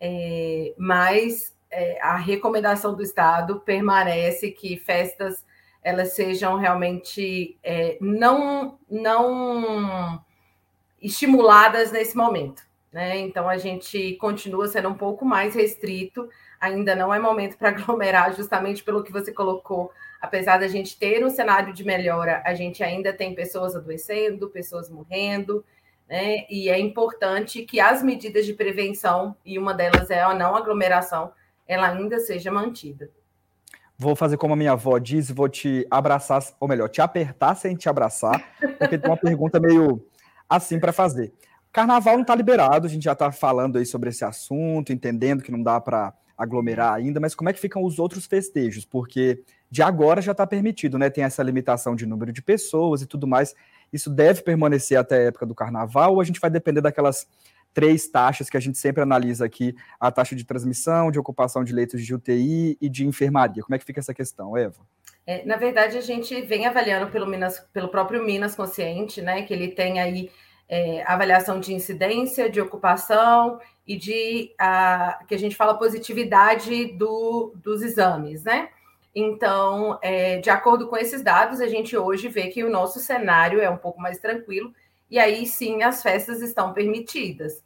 É, 0.00 0.72
mas 0.78 1.52
é, 1.68 2.00
a 2.00 2.16
recomendação 2.16 2.94
do 2.94 3.02
Estado 3.02 3.58
permanece 3.58 4.52
que 4.52 4.76
festas 4.76 5.44
elas 5.82 6.12
sejam 6.12 6.56
realmente 6.56 7.58
é, 7.62 7.96
não, 8.00 8.78
não 8.90 10.22
estimuladas 11.00 11.90
nesse 11.90 12.16
momento. 12.16 12.62
Né? 12.92 13.18
Então 13.18 13.48
a 13.48 13.56
gente 13.56 14.14
continua 14.16 14.66
sendo 14.66 14.88
um 14.88 14.94
pouco 14.94 15.24
mais 15.24 15.54
restrito, 15.54 16.28
ainda 16.60 16.94
não 16.96 17.14
é 17.14 17.18
momento 17.18 17.56
para 17.56 17.68
aglomerar, 17.70 18.34
justamente 18.34 18.82
pelo 18.82 19.02
que 19.02 19.12
você 19.12 19.32
colocou. 19.32 19.92
Apesar 20.20 20.58
da 20.58 20.68
gente 20.68 20.98
ter 20.98 21.24
um 21.24 21.30
cenário 21.30 21.72
de 21.72 21.84
melhora, 21.84 22.42
a 22.44 22.52
gente 22.52 22.82
ainda 22.82 23.12
tem 23.12 23.34
pessoas 23.34 23.74
adoecendo, 23.74 24.50
pessoas 24.50 24.90
morrendo, 24.90 25.64
né? 26.06 26.44
E 26.50 26.68
é 26.68 26.78
importante 26.78 27.62
que 27.62 27.78
as 27.80 28.02
medidas 28.02 28.44
de 28.44 28.52
prevenção, 28.52 29.34
e 29.46 29.58
uma 29.58 29.72
delas 29.72 30.10
é 30.10 30.20
a 30.20 30.34
não 30.34 30.56
aglomeração, 30.56 31.32
ela 31.66 31.88
ainda 31.88 32.18
seja 32.18 32.50
mantida. 32.50 33.08
Vou 34.02 34.16
fazer 34.16 34.38
como 34.38 34.54
a 34.54 34.56
minha 34.56 34.72
avó 34.72 34.96
diz, 34.96 35.30
vou 35.30 35.46
te 35.46 35.86
abraçar, 35.90 36.42
ou 36.58 36.66
melhor, 36.66 36.88
te 36.88 37.02
apertar 37.02 37.54
sem 37.54 37.76
te 37.76 37.86
abraçar, 37.86 38.42
porque 38.78 38.96
tem 38.96 39.10
uma 39.10 39.16
pergunta 39.18 39.60
meio 39.60 40.02
assim 40.48 40.80
para 40.80 40.90
fazer. 40.90 41.34
Carnaval 41.70 42.14
não 42.14 42.22
está 42.22 42.34
liberado, 42.34 42.86
a 42.86 42.88
gente 42.88 43.02
já 43.02 43.12
está 43.12 43.30
falando 43.30 43.76
aí 43.76 43.84
sobre 43.84 44.08
esse 44.08 44.24
assunto, 44.24 44.90
entendendo 44.90 45.42
que 45.42 45.52
não 45.52 45.62
dá 45.62 45.78
para 45.78 46.14
aglomerar 46.34 46.94
ainda, 46.94 47.20
mas 47.20 47.34
como 47.34 47.50
é 47.50 47.52
que 47.52 47.60
ficam 47.60 47.84
os 47.84 47.98
outros 47.98 48.24
festejos? 48.24 48.86
Porque 48.86 49.42
de 49.70 49.82
agora 49.82 50.22
já 50.22 50.32
está 50.32 50.46
permitido, 50.46 50.96
né? 50.96 51.10
Tem 51.10 51.22
essa 51.22 51.42
limitação 51.42 51.94
de 51.94 52.06
número 52.06 52.32
de 52.32 52.40
pessoas 52.40 53.02
e 53.02 53.06
tudo 53.06 53.26
mais. 53.26 53.54
Isso 53.92 54.08
deve 54.08 54.40
permanecer 54.40 54.98
até 54.98 55.16
a 55.16 55.22
época 55.24 55.44
do 55.44 55.54
carnaval 55.54 56.14
ou 56.14 56.22
a 56.22 56.24
gente 56.24 56.40
vai 56.40 56.48
depender 56.48 56.80
daquelas 56.80 57.28
três 57.72 58.08
taxas 58.08 58.48
que 58.50 58.56
a 58.56 58.60
gente 58.60 58.78
sempre 58.78 59.02
analisa 59.02 59.44
aqui: 59.44 59.74
a 59.98 60.10
taxa 60.10 60.34
de 60.34 60.44
transmissão, 60.44 61.10
de 61.10 61.18
ocupação 61.18 61.64
de 61.64 61.72
leitos 61.72 62.04
de 62.04 62.14
UTI 62.14 62.76
e 62.80 62.88
de 62.88 63.06
enfermaria? 63.06 63.62
Como 63.62 63.74
é 63.74 63.78
que 63.78 63.84
fica 63.84 64.00
essa 64.00 64.14
questão, 64.14 64.56
Eva? 64.56 64.80
É, 65.26 65.44
na 65.44 65.56
verdade, 65.56 65.96
a 65.96 66.00
gente 66.00 66.40
vem 66.42 66.66
avaliando 66.66 67.10
pelo, 67.10 67.26
Minas, 67.26 67.60
pelo 67.72 67.88
próprio 67.88 68.24
Minas 68.24 68.54
Consciente, 68.54 69.22
né? 69.22 69.42
Que 69.42 69.54
ele 69.54 69.68
tem 69.68 70.00
aí 70.00 70.30
é, 70.68 71.02
avaliação 71.04 71.60
de 71.60 71.74
incidência, 71.74 72.48
de 72.48 72.60
ocupação 72.60 73.60
e 73.86 73.96
de 73.96 74.54
a, 74.58 75.20
que 75.26 75.34
a 75.34 75.38
gente 75.38 75.56
fala 75.56 75.78
positividade 75.78 76.86
do, 76.92 77.52
dos 77.56 77.82
exames, 77.82 78.44
né? 78.44 78.68
Então, 79.14 79.98
é, 80.00 80.38
de 80.38 80.48
acordo 80.48 80.86
com 80.86 80.96
esses 80.96 81.22
dados, 81.22 81.60
a 81.60 81.66
gente 81.66 81.96
hoje 81.96 82.28
vê 82.28 82.46
que 82.48 82.62
o 82.62 82.70
nosso 82.70 83.00
cenário 83.00 83.60
é 83.60 83.68
um 83.68 83.76
pouco 83.76 84.00
mais 84.00 84.18
tranquilo, 84.18 84.72
e 85.10 85.18
aí 85.18 85.46
sim 85.46 85.82
as 85.82 86.02
festas 86.02 86.40
estão 86.40 86.72
permitidas. 86.72 87.62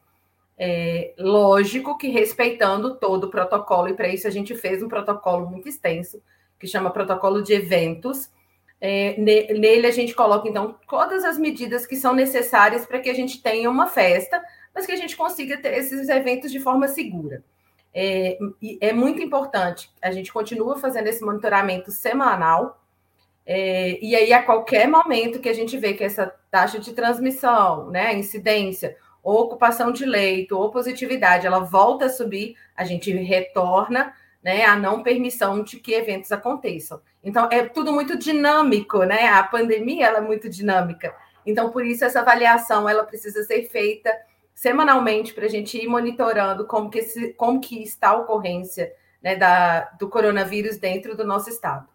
É, 0.56 1.12
lógico 1.18 1.98
que 1.98 2.08
respeitando 2.08 2.94
todo 2.96 3.24
o 3.24 3.30
protocolo, 3.30 3.88
e 3.88 3.94
para 3.94 4.08
isso 4.08 4.26
a 4.26 4.30
gente 4.30 4.54
fez 4.54 4.82
um 4.82 4.88
protocolo 4.88 5.48
muito 5.48 5.68
extenso, 5.68 6.22
que 6.58 6.66
chama 6.66 6.90
protocolo 6.90 7.42
de 7.42 7.52
eventos, 7.52 8.30
é, 8.80 9.18
nele 9.18 9.86
a 9.86 9.90
gente 9.90 10.14
coloca, 10.14 10.48
então, 10.48 10.76
todas 10.88 11.24
as 11.24 11.38
medidas 11.38 11.86
que 11.86 11.96
são 11.96 12.14
necessárias 12.14 12.84
para 12.84 13.00
que 13.00 13.08
a 13.08 13.14
gente 13.14 13.42
tenha 13.42 13.70
uma 13.70 13.86
festa, 13.86 14.42
mas 14.74 14.86
que 14.86 14.92
a 14.92 14.96
gente 14.96 15.16
consiga 15.16 15.56
ter 15.56 15.74
esses 15.78 16.08
eventos 16.08 16.52
de 16.52 16.60
forma 16.60 16.86
segura. 16.88 17.42
É, 17.94 18.38
é 18.80 18.92
muito 18.92 19.22
importante, 19.22 19.90
a 20.02 20.10
gente 20.10 20.32
continua 20.32 20.76
fazendo 20.78 21.06
esse 21.06 21.24
monitoramento 21.24 21.90
semanal, 21.90 22.83
é, 23.46 23.98
e 24.02 24.16
aí, 24.16 24.32
a 24.32 24.42
qualquer 24.42 24.88
momento 24.88 25.38
que 25.38 25.48
a 25.48 25.52
gente 25.52 25.76
vê 25.76 25.92
que 25.92 26.04
essa 26.04 26.34
taxa 26.50 26.78
de 26.78 26.92
transmissão, 26.92 27.90
né, 27.90 28.14
incidência, 28.14 28.96
ou 29.22 29.40
ocupação 29.40 29.92
de 29.92 30.04
leito, 30.04 30.56
ou 30.56 30.70
positividade, 30.70 31.46
ela 31.46 31.60
volta 31.60 32.06
a 32.06 32.10
subir, 32.10 32.56
a 32.76 32.84
gente 32.84 33.10
retorna 33.10 34.14
né, 34.42 34.64
a 34.64 34.76
não 34.76 35.02
permissão 35.02 35.62
de 35.62 35.78
que 35.78 35.94
eventos 35.94 36.30
aconteçam. 36.32 37.00
Então, 37.22 37.48
é 37.50 37.64
tudo 37.64 37.92
muito 37.92 38.18
dinâmico, 38.18 39.02
né? 39.04 39.28
A 39.28 39.42
pandemia 39.42 40.06
ela 40.06 40.18
é 40.18 40.20
muito 40.20 40.48
dinâmica. 40.48 41.14
Então, 41.46 41.70
por 41.70 41.84
isso, 41.84 42.04
essa 42.04 42.20
avaliação 42.20 42.86
ela 42.86 43.04
precisa 43.04 43.42
ser 43.42 43.62
feita 43.68 44.10
semanalmente 44.54 45.32
para 45.32 45.46
a 45.46 45.48
gente 45.48 45.78
ir 45.78 45.88
monitorando 45.88 46.66
como 46.66 46.90
que, 46.90 46.98
esse, 46.98 47.32
como 47.34 47.60
que 47.60 47.82
está 47.82 48.10
a 48.10 48.16
ocorrência 48.18 48.92
né, 49.22 49.34
da, 49.34 49.90
do 49.98 50.08
coronavírus 50.08 50.76
dentro 50.76 51.16
do 51.16 51.24
nosso 51.24 51.48
estado. 51.48 51.88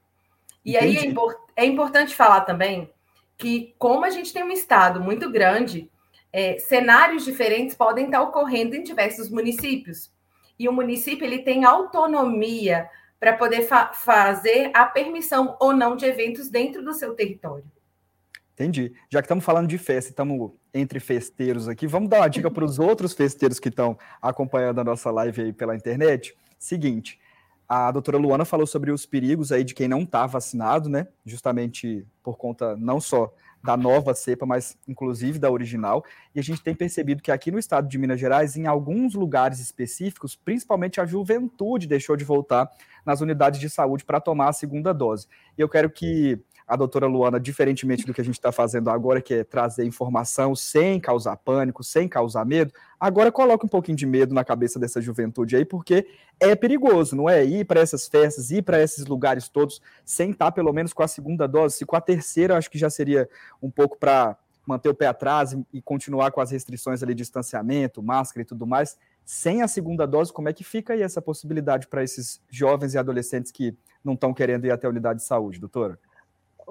E 0.69 0.75
Entendi. 0.75 0.97
aí 0.99 1.03
é, 1.03 1.07
import, 1.07 1.37
é, 1.55 1.65
importante 1.65 2.15
falar 2.15 2.41
também 2.41 2.93
que, 3.35 3.73
como 3.79 4.05
a 4.05 4.11
gente 4.11 4.31
tem 4.31 4.43
um 4.43 4.51
estado 4.51 5.01
muito 5.01 5.31
grande, 5.31 5.89
é, 6.31 6.59
cenários 6.59 7.25
diferentes 7.25 7.75
podem 7.75 8.05
estar 8.05 8.21
ocorrendo 8.21 8.75
em 8.75 8.83
diversos 8.83 9.31
municípios. 9.31 10.11
E 10.59 10.69
o 10.69 10.71
município 10.73 11.25
ele 11.25 11.39
tem 11.39 11.65
autonomia 11.65 12.87
para 13.19 13.33
poder 13.33 13.63
fa 13.63 13.91
fazer 13.93 14.69
a 14.75 14.85
permissão 14.85 15.57
ou 15.59 15.73
não 15.73 15.95
de 15.95 16.05
eventos 16.05 16.49
dentro 16.49 16.83
do 16.83 16.93
seu 16.93 17.15
território. 17.15 17.65
Entendi. 18.53 18.93
Já 19.09 19.21
que 19.21 19.25
estamos 19.25 19.43
falando 19.43 19.67
de 19.67 19.77
festa, 19.79 20.11
estamos 20.11 20.51
entre 20.71 20.99
festeiros 20.99 21.67
aqui, 21.67 21.87
vamos 21.87 22.09
dar 22.09 22.17
uma 22.19 22.29
dica 22.29 22.51
para 22.51 22.63
os 22.63 22.77
outros 22.77 23.13
festeiros 23.13 23.59
que 23.59 23.69
estão 23.69 23.97
acompanhando 24.21 24.79
a 24.81 24.83
nossa 24.83 25.09
live 25.09 25.41
aí 25.41 25.53
pela 25.53 25.75
internet. 25.75 26.35
Seguinte, 26.59 27.19
a 27.69 27.91
doutora 27.91 28.17
Luana 28.17 28.43
falou 28.45 28.65
sobre 28.65 28.91
os 28.91 29.05
perigos 29.05 29.51
aí 29.51 29.63
de 29.63 29.75
quem 29.75 29.87
não 29.87 30.01
está 30.01 30.25
vacinado, 30.25 30.89
né? 30.89 31.07
Justamente 31.23 32.03
por 32.23 32.35
conta 32.35 32.75
não 32.75 32.99
só 32.99 33.31
da 33.63 33.77
nova 33.77 34.15
cepa, 34.15 34.45
mas 34.45 34.75
inclusive 34.87 35.37
da 35.37 35.51
original. 35.51 36.03
E 36.33 36.39
a 36.39 36.43
gente 36.43 36.63
tem 36.63 36.73
percebido 36.73 37.21
que 37.21 37.31
aqui 37.31 37.51
no 37.51 37.59
estado 37.59 37.87
de 37.87 37.97
Minas 37.99 38.19
Gerais, 38.19 38.55
em 38.55 38.65
alguns 38.65 39.13
lugares 39.13 39.59
específicos, 39.59 40.35
principalmente 40.35 40.99
a 40.99 41.05
juventude 41.05 41.85
deixou 41.85 42.15
de 42.15 42.23
voltar 42.23 42.71
nas 43.05 43.21
unidades 43.21 43.59
de 43.59 43.69
saúde 43.69 44.03
para 44.03 44.19
tomar 44.19 44.49
a 44.49 44.53
segunda 44.53 44.93
dose. 44.93 45.27
E 45.57 45.61
eu 45.61 45.69
quero 45.69 45.91
que 45.91 46.39
a 46.69 46.75
doutora 46.75 47.07
Luana, 47.07 47.39
diferentemente 47.39 48.05
do 48.05 48.13
que 48.13 48.21
a 48.21 48.23
gente 48.23 48.35
está 48.35 48.51
fazendo 48.51 48.91
agora, 48.91 49.19
que 49.19 49.33
é 49.33 49.43
trazer 49.43 49.85
informação 49.85 50.55
sem 50.55 50.99
causar 50.99 51.35
pânico, 51.37 51.83
sem 51.83 52.07
causar 52.07 52.45
medo, 52.45 52.71
agora 52.99 53.31
coloque 53.31 53.65
um 53.65 53.69
pouquinho 53.69 53.97
de 53.97 54.05
medo 54.05 54.35
na 54.35 54.45
cabeça 54.45 54.77
dessa 54.77 55.01
juventude 55.01 55.55
aí, 55.55 55.65
porque 55.65 56.05
é 56.39 56.55
perigoso, 56.55 57.15
não 57.15 57.27
é? 57.27 57.43
Ir 57.43 57.65
para 57.65 57.79
essas 57.79 58.07
festas, 58.07 58.51
ir 58.51 58.61
para 58.61 58.79
esses 58.79 59.07
lugares 59.07 59.49
todos 59.49 59.81
sem 60.05 60.29
estar 60.29 60.51
pelo 60.51 60.71
menos 60.71 60.93
com 60.93 61.01
a 61.01 61.07
segunda 61.07 61.47
dose. 61.47 61.77
Se 61.77 61.85
com 61.87 61.95
a 61.95 62.01
terceira, 62.01 62.55
acho 62.55 62.69
que 62.69 62.77
já 62.77 62.89
seria 62.89 63.27
um 63.59 63.71
pouco 63.71 63.97
para 63.97 64.37
manter 64.63 64.89
o 64.89 64.93
pé 64.93 65.07
atrás 65.07 65.57
e 65.73 65.81
continuar 65.81 66.29
com 66.29 66.39
as 66.39 66.51
restrições 66.51 67.01
ali 67.01 67.15
distanciamento, 67.15 68.03
máscara 68.03 68.43
e 68.43 68.45
tudo 68.45 68.67
mais. 68.67 68.95
Sem 69.25 69.63
a 69.63 69.67
segunda 69.67 70.05
dose, 70.05 70.31
como 70.31 70.49
é 70.49 70.53
que 70.53 70.63
fica 70.63 70.93
aí 70.93 71.01
essa 71.01 71.19
possibilidade 71.19 71.87
para 71.87 72.03
esses 72.03 72.39
jovens 72.47 72.93
e 72.93 72.99
adolescentes 72.99 73.51
que 73.51 73.75
não 74.03 74.13
estão 74.13 74.31
querendo 74.35 74.65
ir 74.65 74.71
até 74.71 74.85
a 74.85 74.89
unidade 74.91 75.19
de 75.19 75.25
saúde, 75.25 75.59
doutora? 75.59 75.97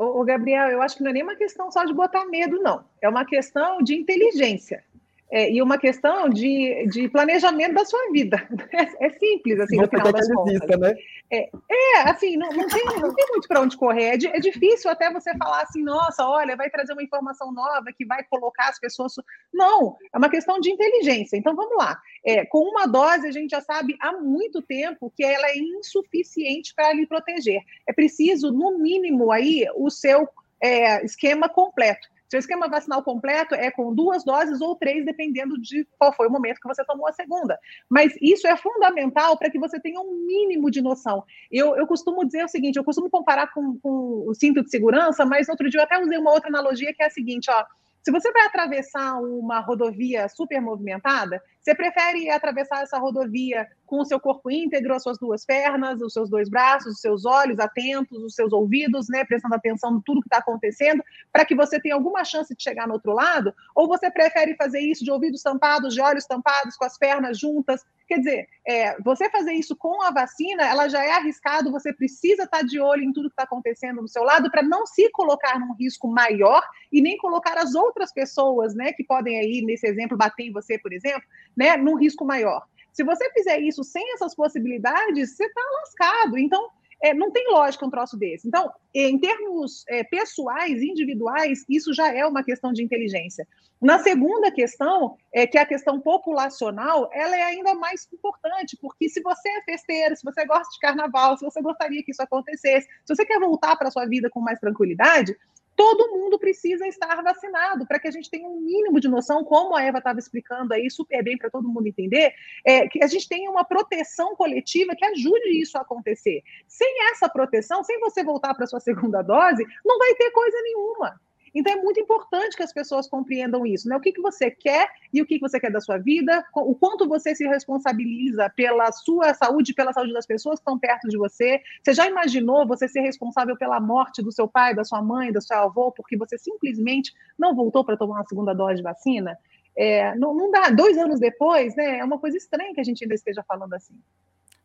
O 0.00 0.22
Gabriel, 0.22 0.68
eu 0.68 0.80
acho 0.80 0.96
que 0.96 1.02
não 1.02 1.10
é 1.10 1.14
nem 1.14 1.24
uma 1.24 1.34
questão 1.34 1.72
só 1.72 1.84
de 1.84 1.92
botar 1.92 2.24
medo, 2.26 2.62
não. 2.62 2.84
É 3.02 3.08
uma 3.08 3.24
questão 3.24 3.82
de 3.82 3.96
inteligência. 3.96 4.84
É, 5.30 5.52
e 5.52 5.60
uma 5.60 5.76
questão 5.76 6.28
de, 6.28 6.86
de 6.86 7.06
planejamento 7.08 7.74
da 7.74 7.84
sua 7.84 8.10
vida. 8.10 8.48
É, 8.72 8.82
é 9.06 9.10
simples, 9.10 9.60
assim, 9.60 9.76
no 9.76 9.88
final 9.88 10.10
das 10.10 10.26
contas. 10.26 10.78
Né? 10.80 10.94
É, 11.30 11.50
é, 11.70 12.08
assim, 12.08 12.36
não, 12.38 12.48
não, 12.48 12.66
tem, 12.66 12.84
não 12.84 13.14
tem 13.14 13.26
muito 13.28 13.46
para 13.46 13.60
onde 13.60 13.76
correr. 13.76 14.16
É, 14.24 14.36
é, 14.36 14.40
difícil 14.40 14.90
até 14.90 15.12
você 15.12 15.36
falar 15.36 15.62
assim, 15.62 15.82
nossa, 15.82 16.26
olha, 16.26 16.56
vai 16.56 16.70
trazer 16.70 16.94
uma 16.94 17.02
informação 17.02 17.52
nova 17.52 17.92
que 17.96 18.06
vai 18.06 18.24
colocar 18.24 18.70
as 18.70 18.80
pessoas. 18.80 19.12
Não, 19.52 19.96
é 20.12 20.16
uma 20.16 20.30
questão 20.30 20.58
de 20.58 20.70
inteligência. 20.70 21.36
Então, 21.36 21.54
vamos 21.54 21.76
lá. 21.76 22.00
É, 22.24 22.46
com 22.46 22.60
uma 22.60 22.86
dose, 22.86 23.26
a 23.26 23.32
gente 23.32 23.50
já 23.50 23.60
sabe 23.60 23.96
há 24.00 24.12
muito 24.12 24.62
tempo 24.62 25.12
que 25.14 25.22
ela 25.22 25.48
é 25.48 25.58
insuficiente 25.58 26.72
para 26.74 26.94
lhe 26.94 27.06
proteger. 27.06 27.60
É 27.86 27.92
preciso, 27.92 28.50
no 28.50 28.78
mínimo, 28.78 29.30
aí, 29.30 29.66
o 29.76 29.90
seu 29.90 30.26
é, 30.62 31.04
esquema 31.04 31.48
completo. 31.48 32.08
Seu 32.28 32.38
esquema 32.38 32.68
vacinal 32.68 33.02
completo 33.02 33.54
é 33.54 33.70
com 33.70 33.94
duas 33.94 34.22
doses 34.22 34.60
ou 34.60 34.76
três, 34.76 35.04
dependendo 35.04 35.58
de 35.58 35.86
qual 35.98 36.12
foi 36.12 36.28
o 36.28 36.30
momento 36.30 36.60
que 36.60 36.68
você 36.68 36.84
tomou 36.84 37.08
a 37.08 37.12
segunda. 37.12 37.58
Mas 37.88 38.12
isso 38.20 38.46
é 38.46 38.56
fundamental 38.56 39.38
para 39.38 39.50
que 39.50 39.58
você 39.58 39.80
tenha 39.80 39.98
um 40.00 40.26
mínimo 40.26 40.70
de 40.70 40.82
noção. 40.82 41.24
Eu, 41.50 41.74
eu 41.76 41.86
costumo 41.86 42.24
dizer 42.26 42.44
o 42.44 42.48
seguinte: 42.48 42.76
eu 42.76 42.84
costumo 42.84 43.08
comparar 43.08 43.52
com, 43.52 43.78
com 43.80 44.24
o 44.26 44.34
cinto 44.34 44.62
de 44.62 44.70
segurança, 44.70 45.24
mas 45.24 45.48
outro 45.48 45.70
dia 45.70 45.80
eu 45.80 45.84
até 45.84 45.98
usei 45.98 46.18
uma 46.18 46.32
outra 46.32 46.48
analogia 46.48 46.92
que 46.92 47.02
é 47.02 47.06
a 47.06 47.10
seguinte: 47.10 47.50
ó, 47.50 47.64
Se 48.02 48.12
você 48.12 48.30
vai 48.30 48.44
atravessar 48.44 49.20
uma 49.20 49.60
rodovia 49.60 50.28
super 50.28 50.60
movimentada, 50.60 51.42
você 51.68 51.74
prefere 51.74 52.30
atravessar 52.30 52.82
essa 52.82 52.98
rodovia 52.98 53.68
com 53.84 54.00
o 54.00 54.04
seu 54.04 54.18
corpo 54.18 54.50
íntegro, 54.50 54.94
as 54.94 55.02
suas 55.02 55.18
duas 55.18 55.44
pernas, 55.44 56.00
os 56.00 56.14
seus 56.14 56.30
dois 56.30 56.48
braços, 56.48 56.94
os 56.94 57.00
seus 57.00 57.26
olhos 57.26 57.58
atentos, 57.58 58.22
os 58.22 58.34
seus 58.34 58.54
ouvidos, 58.54 59.06
né, 59.10 59.22
prestando 59.24 59.54
atenção 59.54 59.96
em 59.96 60.00
tudo 60.00 60.22
que 60.22 60.28
está 60.28 60.38
acontecendo, 60.38 61.02
para 61.30 61.44
que 61.44 61.54
você 61.54 61.78
tenha 61.78 61.94
alguma 61.94 62.24
chance 62.24 62.54
de 62.54 62.62
chegar 62.62 62.86
no 62.86 62.94
outro 62.94 63.12
lado? 63.12 63.52
Ou 63.74 63.86
você 63.86 64.10
prefere 64.10 64.54
fazer 64.56 64.80
isso 64.80 65.04
de 65.04 65.10
ouvidos 65.10 65.42
tampados, 65.42 65.92
de 65.92 66.00
olhos 66.00 66.24
tampados, 66.24 66.74
com 66.76 66.86
as 66.86 66.96
pernas 66.96 67.38
juntas? 67.38 67.84
Quer 68.06 68.18
dizer, 68.18 68.48
é, 68.66 68.98
você 69.02 69.28
fazer 69.28 69.52
isso 69.52 69.76
com 69.76 70.02
a 70.02 70.10
vacina, 70.10 70.66
ela 70.66 70.88
já 70.88 71.04
é 71.04 71.12
arriscado, 71.12 71.70
você 71.70 71.92
precisa 71.92 72.44
estar 72.44 72.60
tá 72.60 72.62
de 72.62 72.80
olho 72.80 73.02
em 73.02 73.12
tudo 73.12 73.28
que 73.28 73.34
está 73.34 73.42
acontecendo 73.42 74.00
do 74.00 74.08
seu 74.08 74.22
lado 74.22 74.50
para 74.50 74.62
não 74.62 74.86
se 74.86 75.10
colocar 75.10 75.58
num 75.60 75.74
risco 75.74 76.08
maior 76.08 76.62
e 76.90 77.02
nem 77.02 77.18
colocar 77.18 77.58
as 77.58 77.74
outras 77.74 78.10
pessoas, 78.10 78.74
né, 78.74 78.92
que 78.94 79.04
podem 79.04 79.38
aí, 79.38 79.62
nesse 79.62 79.86
exemplo, 79.86 80.16
bater 80.16 80.44
em 80.44 80.52
você, 80.52 80.78
por 80.78 80.92
exemplo, 80.92 81.22
né, 81.58 81.76
num 81.76 81.96
risco 81.96 82.24
maior. 82.24 82.64
Se 82.92 83.02
você 83.02 83.28
fizer 83.32 83.60
isso 83.60 83.82
sem 83.82 84.12
essas 84.14 84.34
possibilidades, 84.34 85.36
você 85.36 85.44
está 85.44 85.60
lascado. 85.80 86.38
Então, 86.38 86.70
é, 87.02 87.12
não 87.12 87.30
tem 87.30 87.48
lógica 87.50 87.84
um 87.84 87.90
troço 87.90 88.16
desse. 88.16 88.46
Então, 88.46 88.72
em 88.94 89.18
termos 89.18 89.84
é, 89.88 90.04
pessoais, 90.04 90.82
individuais, 90.82 91.64
isso 91.68 91.92
já 91.92 92.12
é 92.12 92.24
uma 92.26 92.42
questão 92.44 92.72
de 92.72 92.82
inteligência. 92.82 93.46
Na 93.80 94.00
segunda 94.00 94.50
questão, 94.50 95.16
é, 95.32 95.46
que 95.46 95.56
é 95.56 95.60
a 95.60 95.66
questão 95.66 96.00
populacional, 96.00 97.08
ela 97.12 97.36
é 97.36 97.42
ainda 97.44 97.74
mais 97.74 98.08
importante, 98.12 98.76
porque 98.80 99.08
se 99.08 99.20
você 99.20 99.48
é 99.48 99.62
festeiro, 99.62 100.16
se 100.16 100.24
você 100.24 100.44
gosta 100.44 100.68
de 100.72 100.80
carnaval, 100.80 101.36
se 101.36 101.44
você 101.44 101.62
gostaria 101.62 102.02
que 102.02 102.10
isso 102.10 102.22
acontecesse, 102.22 102.88
se 102.88 103.14
você 103.14 103.24
quer 103.24 103.38
voltar 103.38 103.76
para 103.76 103.88
a 103.88 103.90
sua 103.90 104.06
vida 104.06 104.28
com 104.30 104.40
mais 104.40 104.58
tranquilidade, 104.58 105.36
todo 105.78 106.10
mundo 106.10 106.40
precisa 106.40 106.88
estar 106.88 107.22
vacinado 107.22 107.86
para 107.86 108.00
que 108.00 108.08
a 108.08 108.10
gente 108.10 108.28
tenha 108.28 108.48
um 108.48 108.60
mínimo 108.60 108.98
de 108.98 109.06
noção, 109.06 109.44
como 109.44 109.76
a 109.76 109.82
Eva 109.84 109.98
estava 109.98 110.18
explicando 110.18 110.74
aí 110.74 110.90
super 110.90 111.22
bem 111.22 111.38
para 111.38 111.48
todo 111.48 111.68
mundo 111.68 111.86
entender, 111.86 112.34
é, 112.66 112.88
que 112.88 113.00
a 113.00 113.06
gente 113.06 113.28
tenha 113.28 113.48
uma 113.48 113.64
proteção 113.64 114.34
coletiva 114.34 114.96
que 114.96 115.04
ajude 115.04 115.50
isso 115.50 115.78
a 115.78 115.82
acontecer. 115.82 116.42
Sem 116.66 117.08
essa 117.12 117.28
proteção, 117.28 117.84
sem 117.84 118.00
você 118.00 118.24
voltar 118.24 118.54
para 118.54 118.66
sua 118.66 118.80
segunda 118.80 119.22
dose, 119.22 119.64
não 119.84 119.98
vai 120.00 120.16
ter 120.16 120.32
coisa 120.32 120.60
nenhuma. 120.62 121.20
Então, 121.58 121.72
é 121.72 121.76
muito 121.76 121.98
importante 121.98 122.56
que 122.56 122.62
as 122.62 122.72
pessoas 122.72 123.08
compreendam 123.08 123.66
isso, 123.66 123.88
né? 123.88 123.96
O 123.96 124.00
que, 124.00 124.12
que 124.12 124.22
você 124.22 124.48
quer 124.48 124.88
e 125.12 125.20
o 125.20 125.26
que, 125.26 125.34
que 125.34 125.40
você 125.40 125.58
quer 125.58 125.72
da 125.72 125.80
sua 125.80 125.98
vida, 125.98 126.44
o 126.54 126.72
quanto 126.72 127.08
você 127.08 127.34
se 127.34 127.44
responsabiliza 127.48 128.48
pela 128.54 128.92
sua 128.92 129.34
saúde, 129.34 129.74
pela 129.74 129.92
saúde 129.92 130.12
das 130.12 130.24
pessoas 130.24 130.60
que 130.60 130.62
estão 130.62 130.78
perto 130.78 131.08
de 131.08 131.18
você. 131.18 131.60
Você 131.82 131.92
já 131.92 132.06
imaginou 132.06 132.64
você 132.64 132.86
ser 132.86 133.00
responsável 133.00 133.56
pela 133.56 133.80
morte 133.80 134.22
do 134.22 134.30
seu 134.30 134.46
pai, 134.46 134.72
da 134.72 134.84
sua 134.84 135.02
mãe, 135.02 135.32
do 135.32 135.42
seu 135.42 135.58
avô, 135.58 135.90
porque 135.90 136.16
você 136.16 136.38
simplesmente 136.38 137.12
não 137.36 137.56
voltou 137.56 137.84
para 137.84 137.96
tomar 137.96 138.18
uma 138.18 138.26
segunda 138.28 138.54
dose 138.54 138.76
de 138.76 138.82
vacina? 138.82 139.36
É, 139.76 140.14
não, 140.14 140.32
não 140.34 140.52
dá. 140.52 140.70
Dois 140.70 140.96
anos 140.96 141.18
depois, 141.18 141.74
né? 141.74 141.98
É 141.98 142.04
uma 142.04 142.20
coisa 142.20 142.36
estranha 142.36 142.72
que 142.72 142.80
a 142.80 142.84
gente 142.84 143.02
ainda 143.02 143.16
esteja 143.16 143.42
falando 143.42 143.74
assim 143.74 143.98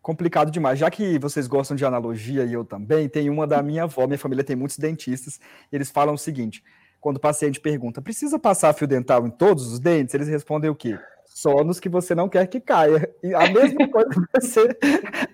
complicado 0.03 0.51
demais. 0.51 0.77
Já 0.77 0.91
que 0.91 1.17
vocês 1.17 1.47
gostam 1.47 1.75
de 1.75 1.86
analogia 1.86 2.43
e 2.43 2.53
eu 2.53 2.65
também, 2.65 3.08
tem 3.08 3.29
uma 3.29 3.47
da 3.47 3.63
minha 3.63 3.84
avó, 3.84 4.06
minha 4.06 4.19
família 4.19 4.43
tem 4.43 4.56
muitos 4.56 4.77
dentistas, 4.77 5.39
eles 5.71 5.89
falam 5.89 6.13
o 6.13 6.17
seguinte: 6.17 6.62
quando 7.04 7.18
o 7.18 7.20
paciente 7.20 7.60
pergunta, 7.60 8.02
precisa 8.02 8.39
passar 8.39 8.74
fio 8.74 8.88
dental 8.88 9.28
em 9.28 9.30
todos 9.30 9.74
os 9.74 9.78
dentes? 9.78 10.16
Eles 10.16 10.30
respondem 10.30 10.70
o 10.70 10.76
quê? 10.76 10.98
Só 11.26 11.62
nos 11.62 11.78
que 11.78 11.89
você 11.89 12.16
não 12.16 12.30
quer 12.30 12.48
que 12.48 12.62
caia. 12.62 13.13
E 13.22 13.36
a 13.36 13.52
mesma 13.52 13.86
coisa 13.92 14.10
vai 14.32 14.42
ser 14.42 14.78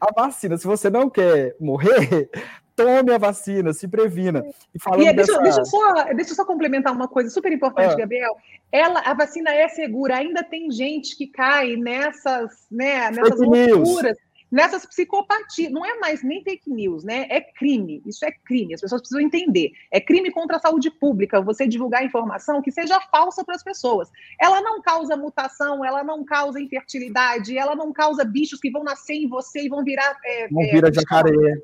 a 0.01 0.11
vacina. 0.11 0.57
Se 0.57 0.65
você 0.65 0.89
não 0.89 1.11
quer 1.11 1.55
morrer, 1.59 2.27
tome 2.75 3.13
a 3.13 3.19
vacina, 3.19 3.71
se 3.71 3.87
previna. 3.87 4.43
E 4.73 4.81
falando 4.81 5.03
e, 5.03 5.13
deixa, 5.13 5.33
dessa... 5.33 5.43
deixa, 5.43 5.59
eu 5.59 5.65
só, 5.65 6.03
deixa 6.05 6.31
eu 6.31 6.35
só 6.35 6.43
complementar 6.43 6.91
uma 6.91 7.07
coisa 7.07 7.29
super 7.29 7.51
importante, 7.51 7.93
ah. 7.93 7.97
Gabriel. 7.97 8.35
Ela, 8.71 9.01
a 9.01 9.13
vacina 9.13 9.53
é 9.53 9.67
segura. 9.67 10.17
Ainda 10.17 10.43
tem 10.43 10.71
gente 10.71 11.15
que 11.15 11.27
cai 11.27 11.75
nessas, 11.75 12.65
né, 12.71 13.11
nessas 13.11 13.39
loucuras 13.39 14.17
nessas 14.51 14.85
psicopatias. 14.85 15.71
Não 15.71 15.85
é 15.85 15.97
mais 15.99 16.23
nem 16.23 16.43
fake 16.43 16.69
news, 16.69 17.03
né? 17.03 17.27
É 17.29 17.41
crime. 17.41 18.01
Isso 18.05 18.25
é 18.25 18.31
crime. 18.31 18.73
As 18.73 18.81
pessoas 18.81 19.01
precisam 19.01 19.21
entender. 19.21 19.71
É 19.91 19.99
crime 19.99 20.31
contra 20.31 20.57
a 20.57 20.59
saúde 20.59 20.89
pública 20.89 21.41
você 21.41 21.67
divulgar 21.67 22.03
informação 22.03 22.61
que 22.61 22.71
seja 22.71 22.99
falsa 23.11 23.43
para 23.43 23.55
as 23.55 23.63
pessoas. 23.63 24.09
Ela 24.39 24.61
não 24.61 24.81
causa 24.81 25.15
mutação, 25.15 25.83
ela 25.83 26.03
não 26.03 26.23
causa 26.23 26.59
infertilidade, 26.59 27.57
ela 27.57 27.75
não 27.75 27.91
causa 27.93 28.23
bichos 28.23 28.59
que 28.59 28.71
vão 28.71 28.83
nascer 28.83 29.13
em 29.13 29.27
você 29.27 29.63
e 29.63 29.69
vão 29.69 29.83
virar. 29.83 30.17
É, 30.25 30.47
não 30.51 30.61
é, 30.61 30.71
vira 30.71 30.93
jacaré. 30.93 31.61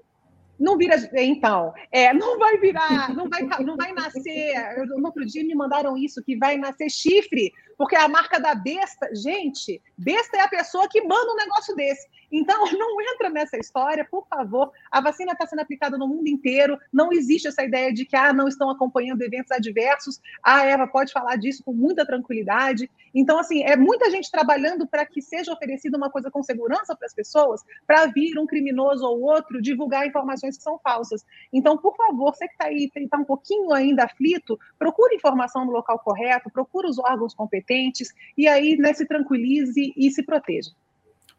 Não 0.57 0.77
vira, 0.77 0.95
então, 1.15 1.73
é, 1.91 2.13
não 2.13 2.39
vai 2.39 2.57
virar, 2.57 3.13
não 3.13 3.27
vai, 3.27 3.41
não 3.61 3.75
vai 3.75 3.91
nascer. 3.91 4.53
No 4.87 5.05
outro 5.05 5.25
dia 5.25 5.43
me 5.43 5.53
mandaram 5.53 5.97
isso, 5.97 6.23
que 6.23 6.37
vai 6.37 6.57
nascer 6.57 6.89
chifre, 6.89 7.51
porque 7.77 7.95
é 7.95 8.01
a 8.01 8.07
marca 8.07 8.39
da 8.39 8.55
besta. 8.55 9.09
Gente, 9.13 9.81
besta 9.97 10.37
é 10.37 10.41
a 10.41 10.47
pessoa 10.47 10.87
que 10.87 11.01
manda 11.01 11.33
um 11.33 11.35
negócio 11.35 11.75
desse. 11.75 12.07
Então, 12.35 12.65
não 12.77 13.01
entra 13.01 13.29
nessa 13.29 13.57
história, 13.57 14.05
por 14.05 14.27
favor. 14.27 14.71
A 14.91 14.99
vacina 14.99 15.31
está 15.31 15.45
sendo 15.45 15.61
aplicada 15.61 15.97
no 15.97 16.07
mundo 16.07 16.27
inteiro. 16.27 16.77
Não 16.91 17.11
existe 17.11 17.47
essa 17.47 17.63
ideia 17.63 17.93
de 17.93 18.05
que 18.05 18.15
ah, 18.15 18.33
não 18.33 18.47
estão 18.47 18.69
acompanhando 18.69 19.21
eventos 19.21 19.51
adversos. 19.51 20.19
A 20.43 20.65
Eva 20.65 20.85
pode 20.85 21.13
falar 21.13 21.37
disso 21.37 21.63
com 21.63 21.71
muita 21.71 22.05
tranquilidade. 22.05 22.89
Então, 23.13 23.39
assim, 23.39 23.63
é 23.63 23.77
muita 23.77 24.11
gente 24.11 24.29
trabalhando 24.29 24.85
para 24.85 25.05
que 25.05 25.21
seja 25.21 25.53
oferecida 25.53 25.97
uma 25.97 26.09
coisa 26.09 26.29
com 26.29 26.43
segurança 26.43 26.93
para 26.95 27.05
as 27.05 27.13
pessoas, 27.13 27.61
para 27.87 28.05
vir 28.07 28.37
um 28.37 28.45
criminoso 28.45 29.05
ou 29.05 29.21
outro 29.21 29.61
divulgar 29.61 30.05
informações 30.05 30.57
que 30.57 30.63
são 30.63 30.77
falsas. 30.79 31.25
Então, 31.53 31.77
por 31.77 31.95
favor, 31.95 32.33
você 32.33 32.47
que 32.47 32.53
está 32.53 32.65
aí, 32.65 32.91
está 32.93 33.17
um 33.17 33.23
pouquinho 33.23 33.71
ainda 33.71 34.03
aflito, 34.03 34.59
procure 34.77 35.15
informação 35.15 35.63
no 35.63 35.71
local 35.71 35.97
correto, 35.99 36.49
procure 36.51 36.87
os 36.87 36.99
órgãos 36.99 37.33
competentes 37.33 38.13
e 38.37 38.47
aí 38.47 38.75
né, 38.75 38.93
se 38.93 39.05
tranquilize 39.05 39.93
e 39.95 40.11
se 40.11 40.21
proteja. 40.21 40.71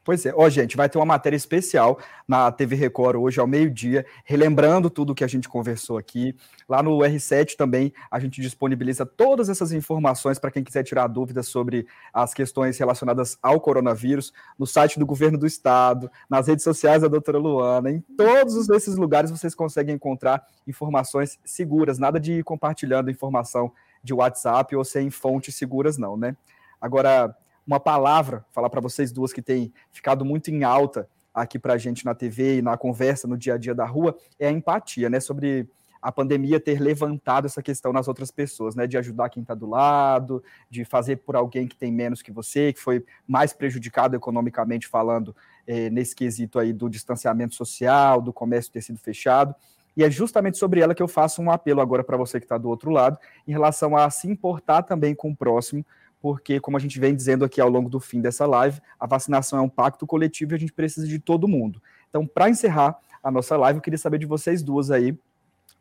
Pois 0.07 0.25
é, 0.25 0.33
ó, 0.37 0.49
gente, 0.49 0.77
vai 0.77 0.89
ter 0.89 0.99
uma 0.99 1.05
matéria 1.05 1.37
especial 1.37 1.99
na 2.29 2.53
TV 2.53 2.77
Record 2.77 3.17
hoje 3.17 3.41
ao 3.41 3.47
meio-dia, 3.49 4.07
relembrando 4.25 4.89
tudo 4.89 5.17
que 5.17 5.25
a 5.25 5.27
gente 5.27 5.49
conversou 5.49 5.99
aqui. 5.99 6.33
Lá 6.69 6.81
no 6.81 6.97
R7 6.99 7.57
também 7.57 7.93
a 8.09 8.21
gente 8.21 8.41
disponibiliza 8.41 9.05
todas 9.05 9.49
essas 9.49 9.73
informações 9.73 10.39
para 10.39 10.53
quem 10.53 10.63
quiser 10.63 10.85
tirar 10.85 11.09
dúvidas 11.09 11.49
sobre 11.49 11.89
as 12.15 12.33
questões 12.33 12.79
relacionadas 12.79 13.37
ao 13.43 13.61
coronavírus, 13.61 14.33
no 14.57 14.65
site 14.65 14.97
do 14.97 15.05
governo 15.05 15.37
do 15.37 15.45
estado, 15.45 16.09
nas 16.31 16.47
redes 16.47 16.63
sociais 16.63 17.03
da 17.03 17.09
doutora 17.09 17.39
Luana, 17.39 17.91
em 17.91 18.01
todos 18.17 18.71
esses 18.71 18.95
lugares 18.95 19.29
vocês 19.29 19.57
conseguem 19.57 19.97
encontrar 19.97 20.47
informações 20.69 21.37
seguras, 21.45 21.99
nada 21.99 22.21
de 22.21 22.35
ir 22.35 22.45
compartilhando 22.45 23.11
informação 23.11 23.73
de 24.05 24.15
WhatsApp 24.15 24.77
ou 24.77 24.85
sem 24.85 25.11
fontes 25.11 25.57
seguras, 25.57 25.99
não, 25.99 26.17
né? 26.17 26.37
Agora, 26.81 27.35
uma 27.67 27.81
palavra, 27.81 28.45
falar 28.53 28.71
para 28.71 28.81
vocês 28.81 29.11
duas 29.11 29.33
que 29.33 29.43
tem 29.43 29.73
ficado 29.91 30.25
muito 30.25 30.51
em 30.51 30.63
alta 30.63 31.09
aqui 31.35 31.59
para 31.59 31.75
a 31.75 31.79
gente 31.79 32.05
na 32.05 32.15
TV 32.15 32.59
e 32.59 32.63
na 32.63 32.77
conversa 32.79 33.29
no 33.29 33.37
dia 33.37 33.55
a 33.55 33.59
dia 33.59 33.75
da 33.75 33.85
rua, 33.85 34.17
é 34.39 34.49
a 34.49 34.53
empatia, 34.53 35.11
né? 35.11 35.21
Sobre 35.21 35.69
a 36.01 36.13
pandemia 36.13 36.61
ter 36.61 36.81
levantado 36.81 37.47
essa 37.47 37.63
questão 37.63 37.93
nas 37.93 38.09
outras 38.09 38.31
pessoas, 38.31 38.75
né? 38.75 38.87
De 38.87 38.97
ajudar 38.97 39.29
quem 39.29 39.43
está 39.43 39.55
do 39.55 39.69
lado, 39.69 40.43
de 40.71 40.85
fazer 40.85 41.17
por 41.17 41.37
alguém 41.37 41.67
que 41.67 41.77
tem 41.77 41.93
menos 41.93 42.23
que 42.23 42.33
você, 42.33 42.73
que 42.73 42.81
foi 42.81 43.05
mais 43.27 43.53
prejudicado 43.53 44.17
economicamente 44.17 44.87
falando 44.87 45.37
eh, 45.67 45.91
nesse 45.91 46.15
quesito 46.15 46.59
aí 46.59 46.73
do 46.73 46.89
distanciamento 46.89 47.55
social, 47.55 48.23
do 48.23 48.33
comércio 48.33 48.73
ter 48.73 48.81
sido 48.81 48.99
fechado. 48.99 49.55
E 49.97 50.05
é 50.05 50.11
justamente 50.11 50.59
sobre 50.59 50.81
ela 50.81 50.95
que 50.95 51.03
eu 51.03 51.09
faço 51.09 51.43
um 51.43 51.51
apelo 51.51 51.81
agora 51.81 52.05
para 52.05 52.17
você 52.17 52.39
que 52.39 52.45
está 52.45 52.57
do 52.57 52.69
outro 52.69 52.91
lado, 52.91 53.19
em 53.49 53.53
relação 53.53 53.97
a 53.97 54.09
se 54.11 54.29
importar 54.29 54.83
também 54.83 55.15
com 55.15 55.31
o 55.31 55.37
próximo, 55.37 55.85
porque, 56.27 56.59
como 56.59 56.77
a 56.77 56.81
gente 56.81 56.99
vem 56.99 57.15
dizendo 57.15 57.45
aqui 57.45 57.61
ao 57.61 57.69
longo 57.69 57.89
do 57.89 58.01
fim 58.01 58.21
dessa 58.21 58.45
live, 58.47 58.81
a 58.99 59.07
vacinação 59.07 59.61
é 59.61 59.63
um 59.63 59.69
pacto 59.69 60.05
coletivo 60.05 60.53
e 60.53 60.57
a 60.57 60.59
gente 60.59 60.73
precisa 60.73 61.07
de 61.07 61.21
todo 61.21 61.47
mundo. 61.47 61.81
Então, 62.11 62.27
para 62.27 62.51
encerrar 62.51 62.99
a 63.23 63.31
nossa 63.31 63.57
live, 63.57 63.77
eu 63.79 63.81
queria 63.81 63.97
saber 63.97 64.19
de 64.19 64.27
vocês 64.27 64.61
duas 64.61 64.91
aí 64.91 65.17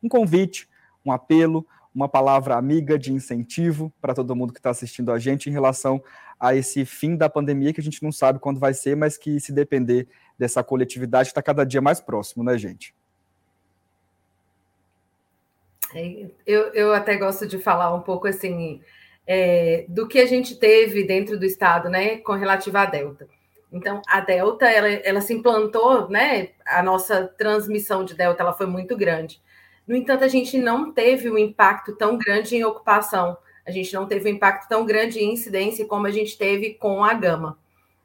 um 0.00 0.08
convite, 0.08 0.68
um 1.04 1.10
apelo, 1.10 1.66
uma 1.92 2.08
palavra 2.08 2.54
amiga 2.54 2.96
de 2.96 3.12
incentivo 3.12 3.92
para 4.00 4.14
todo 4.14 4.36
mundo 4.36 4.52
que 4.52 4.60
está 4.60 4.70
assistindo 4.70 5.10
a 5.10 5.18
gente 5.18 5.50
em 5.50 5.52
relação 5.52 6.00
a 6.38 6.54
esse 6.54 6.84
fim 6.84 7.16
da 7.16 7.28
pandemia 7.28 7.72
que 7.72 7.80
a 7.80 7.82
gente 7.82 8.00
não 8.00 8.12
sabe 8.12 8.38
quando 8.38 8.60
vai 8.60 8.72
ser, 8.72 8.94
mas 8.96 9.18
que, 9.18 9.40
se 9.40 9.50
depender 9.52 10.06
dessa 10.38 10.62
coletividade, 10.62 11.30
está 11.30 11.42
cada 11.42 11.66
dia 11.66 11.80
mais 11.80 12.00
próximo, 12.00 12.44
né, 12.44 12.56
gente? 12.56 12.94
É, 15.92 16.28
eu, 16.46 16.72
eu 16.72 16.94
até 16.94 17.16
gosto 17.16 17.48
de 17.48 17.58
falar 17.58 17.92
um 17.92 18.00
pouco 18.00 18.28
assim 18.28 18.80
é, 19.26 19.84
do 19.88 20.06
que 20.06 20.18
a 20.18 20.26
gente 20.26 20.56
teve 20.56 21.04
dentro 21.04 21.38
do 21.38 21.44
estado, 21.44 21.88
né, 21.88 22.18
com 22.18 22.32
relativa 22.32 22.80
à 22.80 22.86
Delta. 22.86 23.28
Então, 23.72 24.00
a 24.06 24.20
Delta, 24.20 24.66
ela, 24.66 24.88
ela 24.88 25.20
se 25.20 25.34
implantou, 25.34 26.08
né, 26.08 26.50
a 26.64 26.82
nossa 26.82 27.26
transmissão 27.36 28.04
de 28.04 28.14
Delta, 28.14 28.42
ela 28.42 28.52
foi 28.52 28.66
muito 28.66 28.96
grande. 28.96 29.40
No 29.86 29.96
entanto, 29.96 30.24
a 30.24 30.28
gente 30.28 30.56
não 30.56 30.92
teve 30.92 31.30
um 31.30 31.36
impacto 31.38 31.94
tão 31.94 32.16
grande 32.16 32.56
em 32.56 32.64
ocupação, 32.64 33.36
a 33.66 33.70
gente 33.70 33.92
não 33.92 34.06
teve 34.06 34.30
um 34.30 34.34
impacto 34.34 34.68
tão 34.68 34.86
grande 34.86 35.18
em 35.18 35.32
incidência 35.32 35.84
como 35.86 36.06
a 36.06 36.10
gente 36.10 36.38
teve 36.38 36.74
com 36.74 37.02
a 37.02 37.12
Gama, 37.12 37.58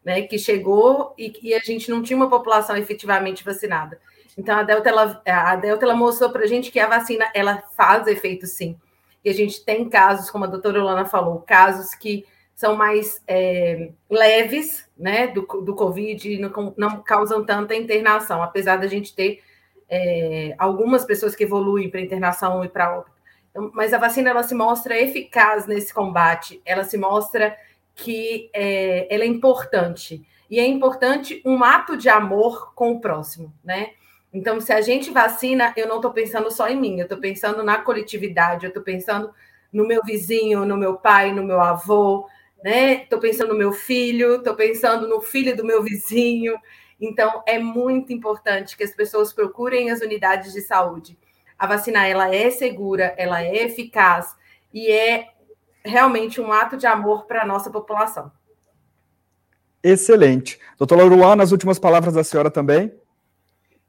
né, 0.03 0.23
que 0.23 0.39
chegou 0.39 1.13
e, 1.17 1.31
e 1.43 1.53
a 1.53 1.59
gente 1.59 1.91
não 1.91 2.01
tinha 2.01 2.17
uma 2.17 2.29
população 2.29 2.75
efetivamente 2.75 3.43
vacinada. 3.43 3.99
Então, 4.37 4.57
a 4.57 4.63
Delta, 4.63 4.89
ela, 4.89 5.21
a 5.25 5.55
Delta, 5.55 5.85
ela 5.85 5.95
mostrou 5.95 6.31
para 6.31 6.43
a 6.43 6.47
gente 6.47 6.71
que 6.71 6.79
a 6.79 6.87
vacina, 6.87 7.29
ela 7.35 7.61
faz 7.75 8.07
efeito 8.07 8.47
sim, 8.47 8.75
e 9.23 9.29
a 9.29 9.33
gente 9.33 9.63
tem 9.63 9.87
casos, 9.87 10.29
como 10.29 10.45
a 10.45 10.47
doutora 10.47 10.83
Lana 10.83 11.05
falou, 11.05 11.39
casos 11.39 11.93
que 11.93 12.25
são 12.55 12.75
mais 12.75 13.21
é, 13.27 13.89
leves, 14.09 14.87
né, 14.97 15.27
do, 15.27 15.41
do 15.41 15.73
Covid 15.73 16.31
e 16.31 16.39
não, 16.39 16.73
não, 16.77 17.01
causam 17.01 17.43
tanta 17.43 17.75
internação, 17.75 18.43
apesar 18.43 18.77
da 18.77 18.87
gente 18.87 19.15
ter 19.15 19.41
é, 19.89 20.53
algumas 20.57 21.03
pessoas 21.03 21.35
que 21.35 21.43
evoluem 21.43 21.89
para 21.89 22.01
internação 22.01 22.63
e 22.63 22.69
para 22.69 22.97
óbito. 22.97 23.15
Então, 23.49 23.71
mas 23.73 23.93
a 23.93 23.97
vacina, 23.97 24.29
ela 24.29 24.43
se 24.43 24.55
mostra 24.55 24.99
eficaz 24.99 25.65
nesse 25.65 25.93
combate, 25.93 26.61
ela 26.65 26.83
se 26.83 26.97
mostra 26.97 27.57
que 27.95 28.49
é, 28.53 29.13
ela 29.13 29.23
é 29.23 29.27
importante, 29.27 30.25
e 30.49 30.59
é 30.59 30.65
importante 30.65 31.41
um 31.45 31.63
ato 31.63 31.97
de 31.97 32.09
amor 32.09 32.73
com 32.73 32.91
o 32.91 32.99
próximo, 33.01 33.53
né? 33.63 33.91
Então, 34.33 34.61
se 34.61 34.71
a 34.71 34.79
gente 34.79 35.11
vacina, 35.11 35.73
eu 35.75 35.87
não 35.87 35.97
estou 35.97 36.11
pensando 36.11 36.49
só 36.49 36.69
em 36.69 36.79
mim, 36.79 36.99
eu 36.99 37.03
estou 37.03 37.19
pensando 37.19 37.63
na 37.63 37.79
coletividade, 37.79 38.65
eu 38.65 38.69
estou 38.69 38.81
pensando 38.81 39.33
no 39.71 39.85
meu 39.85 40.01
vizinho, 40.03 40.65
no 40.65 40.77
meu 40.77 40.95
pai, 40.95 41.33
no 41.33 41.43
meu 41.43 41.59
avô, 41.59 42.27
né? 42.63 43.03
Estou 43.03 43.19
pensando 43.19 43.49
no 43.49 43.59
meu 43.59 43.73
filho, 43.73 44.35
estou 44.35 44.55
pensando 44.55 45.07
no 45.07 45.21
filho 45.21 45.55
do 45.55 45.65
meu 45.65 45.83
vizinho. 45.83 46.55
Então, 46.99 47.43
é 47.45 47.59
muito 47.59 48.13
importante 48.13 48.77
que 48.77 48.83
as 48.83 48.91
pessoas 48.91 49.33
procurem 49.33 49.91
as 49.91 50.01
unidades 50.01 50.53
de 50.53 50.61
saúde. 50.61 51.17
A 51.57 51.67
vacina 51.67 52.07
ela 52.07 52.33
é 52.33 52.49
segura, 52.49 53.13
ela 53.17 53.41
é 53.43 53.65
eficaz 53.65 54.35
e 54.73 54.91
é 54.91 55.27
realmente 55.83 56.39
um 56.39 56.51
ato 56.51 56.77
de 56.77 56.85
amor 56.87 57.25
para 57.25 57.41
a 57.41 57.45
nossa 57.45 57.69
população. 57.69 58.31
Excelente. 59.83 60.59
Doutora 60.77 61.03
Luana, 61.03 61.43
as 61.43 61.51
últimas 61.51 61.79
palavras 61.79 62.13
da 62.13 62.23
senhora 62.23 62.51
também. 62.51 62.93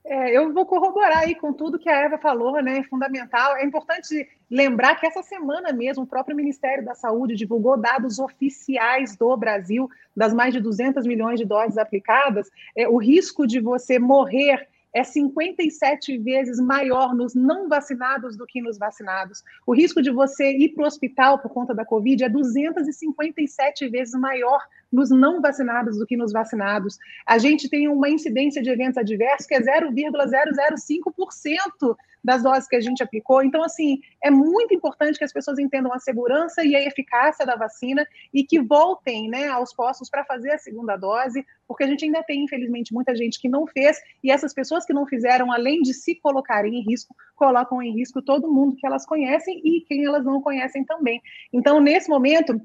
É, 0.04 0.36
eu 0.36 0.52
vou 0.52 0.66
corroborar 0.66 1.18
aí 1.18 1.34
com 1.34 1.52
tudo 1.52 1.78
que 1.78 1.88
a 1.88 1.96
Eva 2.00 2.18
falou, 2.18 2.60
né? 2.60 2.78
É 2.78 2.82
fundamental. 2.82 3.56
É 3.56 3.64
importante 3.64 4.28
lembrar 4.50 4.96
que 4.96 5.06
essa 5.06 5.22
semana 5.22 5.72
mesmo 5.72 6.02
o 6.02 6.06
próprio 6.06 6.36
Ministério 6.36 6.84
da 6.84 6.94
Saúde 6.94 7.36
divulgou 7.36 7.76
dados 7.76 8.18
oficiais 8.18 9.16
do 9.16 9.36
Brasil, 9.36 9.88
das 10.16 10.34
mais 10.34 10.52
de 10.52 10.60
200 10.60 11.06
milhões 11.06 11.38
de 11.38 11.46
doses 11.46 11.78
aplicadas. 11.78 12.50
É, 12.76 12.88
o 12.88 12.96
risco 12.96 13.46
de 13.46 13.60
você 13.60 13.98
morrer 13.98 14.68
é 14.94 15.02
57 15.02 16.18
vezes 16.18 16.60
maior 16.60 17.14
nos 17.14 17.34
não 17.34 17.66
vacinados 17.68 18.36
do 18.36 18.46
que 18.46 18.60
nos 18.60 18.78
vacinados. 18.78 19.42
O 19.66 19.74
risco 19.74 20.02
de 20.02 20.10
você 20.10 20.52
ir 20.52 20.68
para 20.70 20.84
o 20.84 20.86
hospital 20.86 21.38
por 21.38 21.50
conta 21.50 21.74
da 21.74 21.84
Covid 21.84 22.24
é 22.24 22.28
257 22.28 23.88
vezes 23.88 24.14
maior 24.14 24.60
nos 24.92 25.10
não 25.10 25.40
vacinados 25.40 25.98
do 25.98 26.06
que 26.06 26.16
nos 26.16 26.32
vacinados. 26.32 26.98
A 27.26 27.38
gente 27.38 27.68
tem 27.68 27.88
uma 27.88 28.10
incidência 28.10 28.62
de 28.62 28.70
eventos 28.70 28.98
adversos 28.98 29.46
que 29.46 29.54
é 29.54 29.60
0,005% 29.60 31.96
das 32.22 32.42
doses 32.42 32.68
que 32.68 32.76
a 32.76 32.80
gente 32.80 33.02
aplicou. 33.02 33.42
Então, 33.42 33.62
assim, 33.64 34.00
é 34.22 34.30
muito 34.30 34.74
importante 34.74 35.18
que 35.18 35.24
as 35.24 35.32
pessoas 35.32 35.58
entendam 35.58 35.92
a 35.92 35.98
segurança 35.98 36.64
e 36.64 36.76
a 36.76 36.82
eficácia 36.82 37.44
da 37.44 37.56
vacina 37.56 38.06
e 38.32 38.44
que 38.44 38.60
voltem 38.60 39.28
né, 39.28 39.48
aos 39.48 39.74
postos 39.74 40.08
para 40.08 40.24
fazer 40.24 40.52
a 40.52 40.58
segunda 40.58 40.96
dose, 40.96 41.44
porque 41.66 41.84
a 41.84 41.86
gente 41.86 42.04
ainda 42.04 42.22
tem, 42.22 42.44
infelizmente, 42.44 42.92
muita 42.92 43.14
gente 43.14 43.40
que 43.40 43.48
não 43.48 43.66
fez, 43.66 43.98
e 44.22 44.30
essas 44.30 44.52
pessoas 44.54 44.84
que 44.84 44.92
não 44.92 45.06
fizeram, 45.06 45.50
além 45.50 45.82
de 45.82 45.94
se 45.94 46.14
colocarem 46.16 46.74
em 46.74 46.82
risco, 46.82 47.14
colocam 47.34 47.82
em 47.82 47.92
risco 47.92 48.22
todo 48.22 48.52
mundo 48.52 48.76
que 48.76 48.86
elas 48.86 49.04
conhecem 49.04 49.60
e 49.64 49.80
quem 49.82 50.04
elas 50.04 50.24
não 50.24 50.40
conhecem 50.40 50.84
também. 50.84 51.20
Então, 51.52 51.80
nesse 51.80 52.08
momento, 52.08 52.60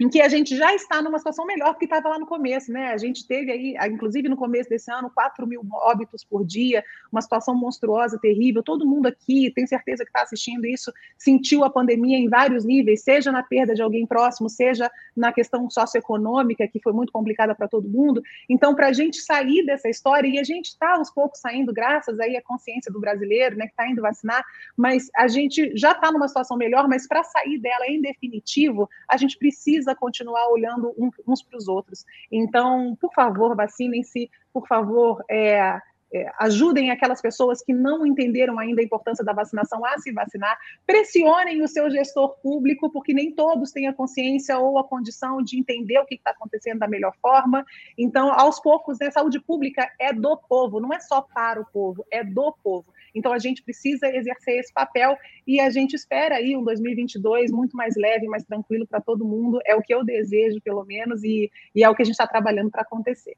em 0.00 0.08
que 0.08 0.20
a 0.20 0.28
gente 0.28 0.56
já 0.56 0.74
está 0.74 1.02
numa 1.02 1.18
situação 1.18 1.44
melhor 1.44 1.70
porque 1.70 1.84
estava 1.84 2.08
lá 2.08 2.18
no 2.18 2.26
começo, 2.26 2.72
né? 2.72 2.92
A 2.92 2.96
gente 2.96 3.26
teve 3.26 3.50
aí, 3.50 3.76
inclusive 3.90 4.28
no 4.28 4.36
começo 4.36 4.70
desse 4.70 4.90
ano, 4.92 5.10
4 5.10 5.46
mil 5.46 5.62
óbitos 5.72 6.24
por 6.24 6.44
dia, 6.44 6.84
uma 7.10 7.20
situação 7.20 7.54
monstruosa, 7.54 8.18
terrível. 8.18 8.62
Todo 8.62 8.86
mundo 8.86 9.06
aqui, 9.06 9.50
tem 9.54 9.66
certeza 9.66 10.04
que 10.04 10.10
está 10.10 10.22
assistindo 10.22 10.64
isso, 10.66 10.92
sentiu 11.16 11.64
a 11.64 11.70
pandemia 11.70 12.16
em 12.16 12.28
vários 12.28 12.64
níveis, 12.64 13.02
seja 13.02 13.32
na 13.32 13.42
perda 13.42 13.74
de 13.74 13.82
alguém 13.82 14.06
próximo, 14.06 14.48
seja 14.48 14.90
na 15.16 15.32
questão 15.32 15.68
socioeconômica, 15.68 16.68
que 16.68 16.80
foi 16.80 16.92
muito 16.92 17.12
complicada 17.12 17.54
para 17.54 17.66
todo 17.66 17.88
mundo. 17.88 18.22
Então, 18.48 18.74
para 18.74 18.88
a 18.88 18.92
gente 18.92 19.20
sair 19.20 19.64
dessa 19.66 19.88
história, 19.88 20.28
e 20.28 20.38
a 20.38 20.44
gente 20.44 20.66
está 20.66 20.94
aos 20.94 21.10
poucos 21.10 21.40
saindo, 21.40 21.72
graças 21.72 22.18
aí 22.20 22.36
à 22.36 22.42
consciência 22.42 22.92
do 22.92 23.00
brasileiro, 23.00 23.56
né, 23.56 23.66
que 23.66 23.72
está 23.72 23.88
indo 23.88 24.02
vacinar, 24.02 24.44
mas 24.76 25.10
a 25.16 25.26
gente 25.26 25.72
já 25.76 25.92
está 25.92 26.12
numa 26.12 26.28
situação 26.28 26.56
melhor, 26.56 26.88
mas 26.88 27.06
para 27.06 27.24
sair 27.24 27.58
dela 27.58 27.86
em 27.88 28.00
definitivo, 28.00 28.88
a 29.08 29.16
gente 29.16 29.36
precisa 29.36 29.87
precisa 29.88 29.94
continuar 29.94 30.48
olhando 30.48 30.94
uns 31.26 31.42
para 31.42 31.56
os 31.56 31.68
outros. 31.68 32.04
Então, 32.30 32.96
por 33.00 33.12
favor, 33.12 33.56
vacinem-se, 33.56 34.30
por 34.52 34.66
favor, 34.66 35.24
é, 35.30 35.80
é, 36.12 36.30
ajudem 36.40 36.90
aquelas 36.90 37.20
pessoas 37.20 37.62
que 37.62 37.72
não 37.72 38.06
entenderam 38.06 38.58
ainda 38.58 38.80
a 38.80 38.84
importância 38.84 39.24
da 39.24 39.32
vacinação 39.32 39.84
a 39.84 39.98
se 39.98 40.12
vacinar, 40.12 40.58
pressionem 40.86 41.62
o 41.62 41.68
seu 41.68 41.90
gestor 41.90 42.36
público, 42.42 42.90
porque 42.90 43.12
nem 43.12 43.32
todos 43.32 43.72
têm 43.72 43.86
a 43.88 43.92
consciência 43.92 44.58
ou 44.58 44.78
a 44.78 44.84
condição 44.84 45.42
de 45.42 45.58
entender 45.58 45.98
o 45.98 46.06
que 46.06 46.14
está 46.14 46.30
acontecendo 46.30 46.78
da 46.78 46.88
melhor 46.88 47.14
forma. 47.20 47.64
Então, 47.96 48.32
aos 48.32 48.60
poucos, 48.60 48.98
né, 48.98 49.10
saúde 49.10 49.40
pública 49.40 49.90
é 49.98 50.12
do 50.12 50.36
povo, 50.36 50.80
não 50.80 50.92
é 50.92 51.00
só 51.00 51.22
para 51.22 51.60
o 51.60 51.66
povo, 51.66 52.06
é 52.10 52.24
do 52.24 52.52
povo. 52.62 52.92
Então, 53.18 53.32
a 53.32 53.38
gente 53.38 53.62
precisa 53.62 54.06
exercer 54.08 54.60
esse 54.60 54.72
papel 54.72 55.16
e 55.46 55.60
a 55.60 55.68
gente 55.70 55.94
espera 55.94 56.36
aí 56.36 56.56
um 56.56 56.64
2022 56.64 57.50
muito 57.50 57.76
mais 57.76 57.94
leve, 57.96 58.26
mais 58.26 58.44
tranquilo 58.44 58.86
para 58.86 59.00
todo 59.00 59.24
mundo. 59.24 59.60
É 59.66 59.74
o 59.74 59.82
que 59.82 59.92
eu 59.92 60.04
desejo, 60.04 60.60
pelo 60.60 60.84
menos, 60.84 61.22
e, 61.24 61.50
e 61.74 61.84
é 61.84 61.90
o 61.90 61.94
que 61.94 62.02
a 62.02 62.04
gente 62.04 62.14
está 62.14 62.26
trabalhando 62.26 62.70
para 62.70 62.82
acontecer. 62.82 63.36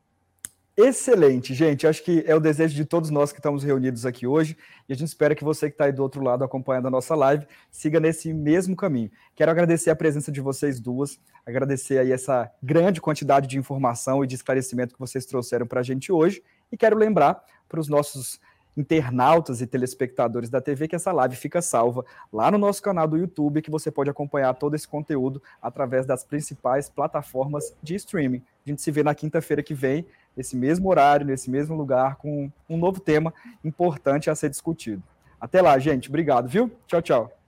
Excelente, 0.77 1.53
gente. 1.53 1.87
Acho 1.87 2.03
que 2.03 2.25
é 2.27 2.35
o 2.35 2.41
desejo 2.41 2.75
de 2.75 2.87
todos 2.87 3.11
nós 3.11 3.33
que 3.33 3.39
estamos 3.39 3.63
reunidos 3.63 4.07
aqui 4.07 4.27
hoje 4.27 4.57
e 4.89 4.93
a 4.93 4.97
gente 4.97 5.09
espera 5.09 5.35
que 5.35 5.45
você 5.45 5.69
que 5.69 5.75
está 5.75 5.85
aí 5.85 5.93
do 5.93 6.03
outro 6.03 6.23
lado 6.23 6.43
acompanhando 6.43 6.87
a 6.87 6.91
nossa 6.91 7.15
live 7.15 7.47
siga 7.71 8.01
nesse 8.01 8.33
mesmo 8.33 8.75
caminho. 8.75 9.11
Quero 9.35 9.51
agradecer 9.51 9.91
a 9.91 9.97
presença 9.97 10.33
de 10.33 10.41
vocês 10.41 10.81
duas, 10.81 11.21
agradecer 11.45 11.99
aí 11.99 12.13
essa 12.13 12.51
grande 12.63 12.99
quantidade 12.99 13.47
de 13.47 13.59
informação 13.59 14.25
e 14.25 14.27
de 14.27 14.37
esclarecimento 14.37 14.95
que 14.95 15.01
vocês 15.01 15.27
trouxeram 15.27 15.67
para 15.67 15.81
a 15.81 15.83
gente 15.83 16.11
hoje 16.11 16.43
e 16.73 16.77
quero 16.79 16.97
lembrar 16.97 17.43
para 17.69 17.81
os 17.81 17.89
nossos 17.89 18.41
internautas 18.77 19.61
e 19.61 19.67
telespectadores 19.67 20.49
da 20.49 20.61
TV 20.61 20.89
que 20.89 20.97
essa 20.97 21.13
live 21.13 21.37
fica 21.37 21.61
salva 21.61 22.05
lá 22.33 22.51
no 22.51 22.59
nosso 22.59 22.83
canal 22.83 23.07
do 23.07 23.17
YouTube, 23.17 23.63
que 23.63 23.71
você 23.71 23.91
pode 23.91 24.11
acompanhar 24.11 24.55
todo 24.55 24.75
esse 24.75 24.87
conteúdo 24.87 25.43
através 25.61 26.07
das 26.07 26.25
principais 26.25 26.89
plataformas 26.89 27.75
de 27.83 27.95
streaming. 27.95 28.43
A 28.67 28.71
gente 28.71 28.83
se 28.83 28.91
vê 28.91 29.03
na 29.03 29.15
quinta-feira 29.15 29.63
que 29.63 29.75
vem, 29.75 30.07
nesse 30.37 30.57
mesmo 30.57 30.89
horário, 30.89 31.27
nesse 31.27 31.51
mesmo 31.51 31.75
lugar, 31.75 32.17
com 32.17 32.51
um 32.69 32.77
novo 32.77 33.01
tema 33.01 33.35
importante 33.65 34.31
a 34.31 34.35
ser 34.35 34.51
discutido. 34.51 35.03
Até 35.41 35.61
lá, 35.63 35.79
gente. 35.79 36.09
Obrigado, 36.09 36.49
viu? 36.49 36.71
Tchau, 36.87 37.03
tchau. 37.03 37.40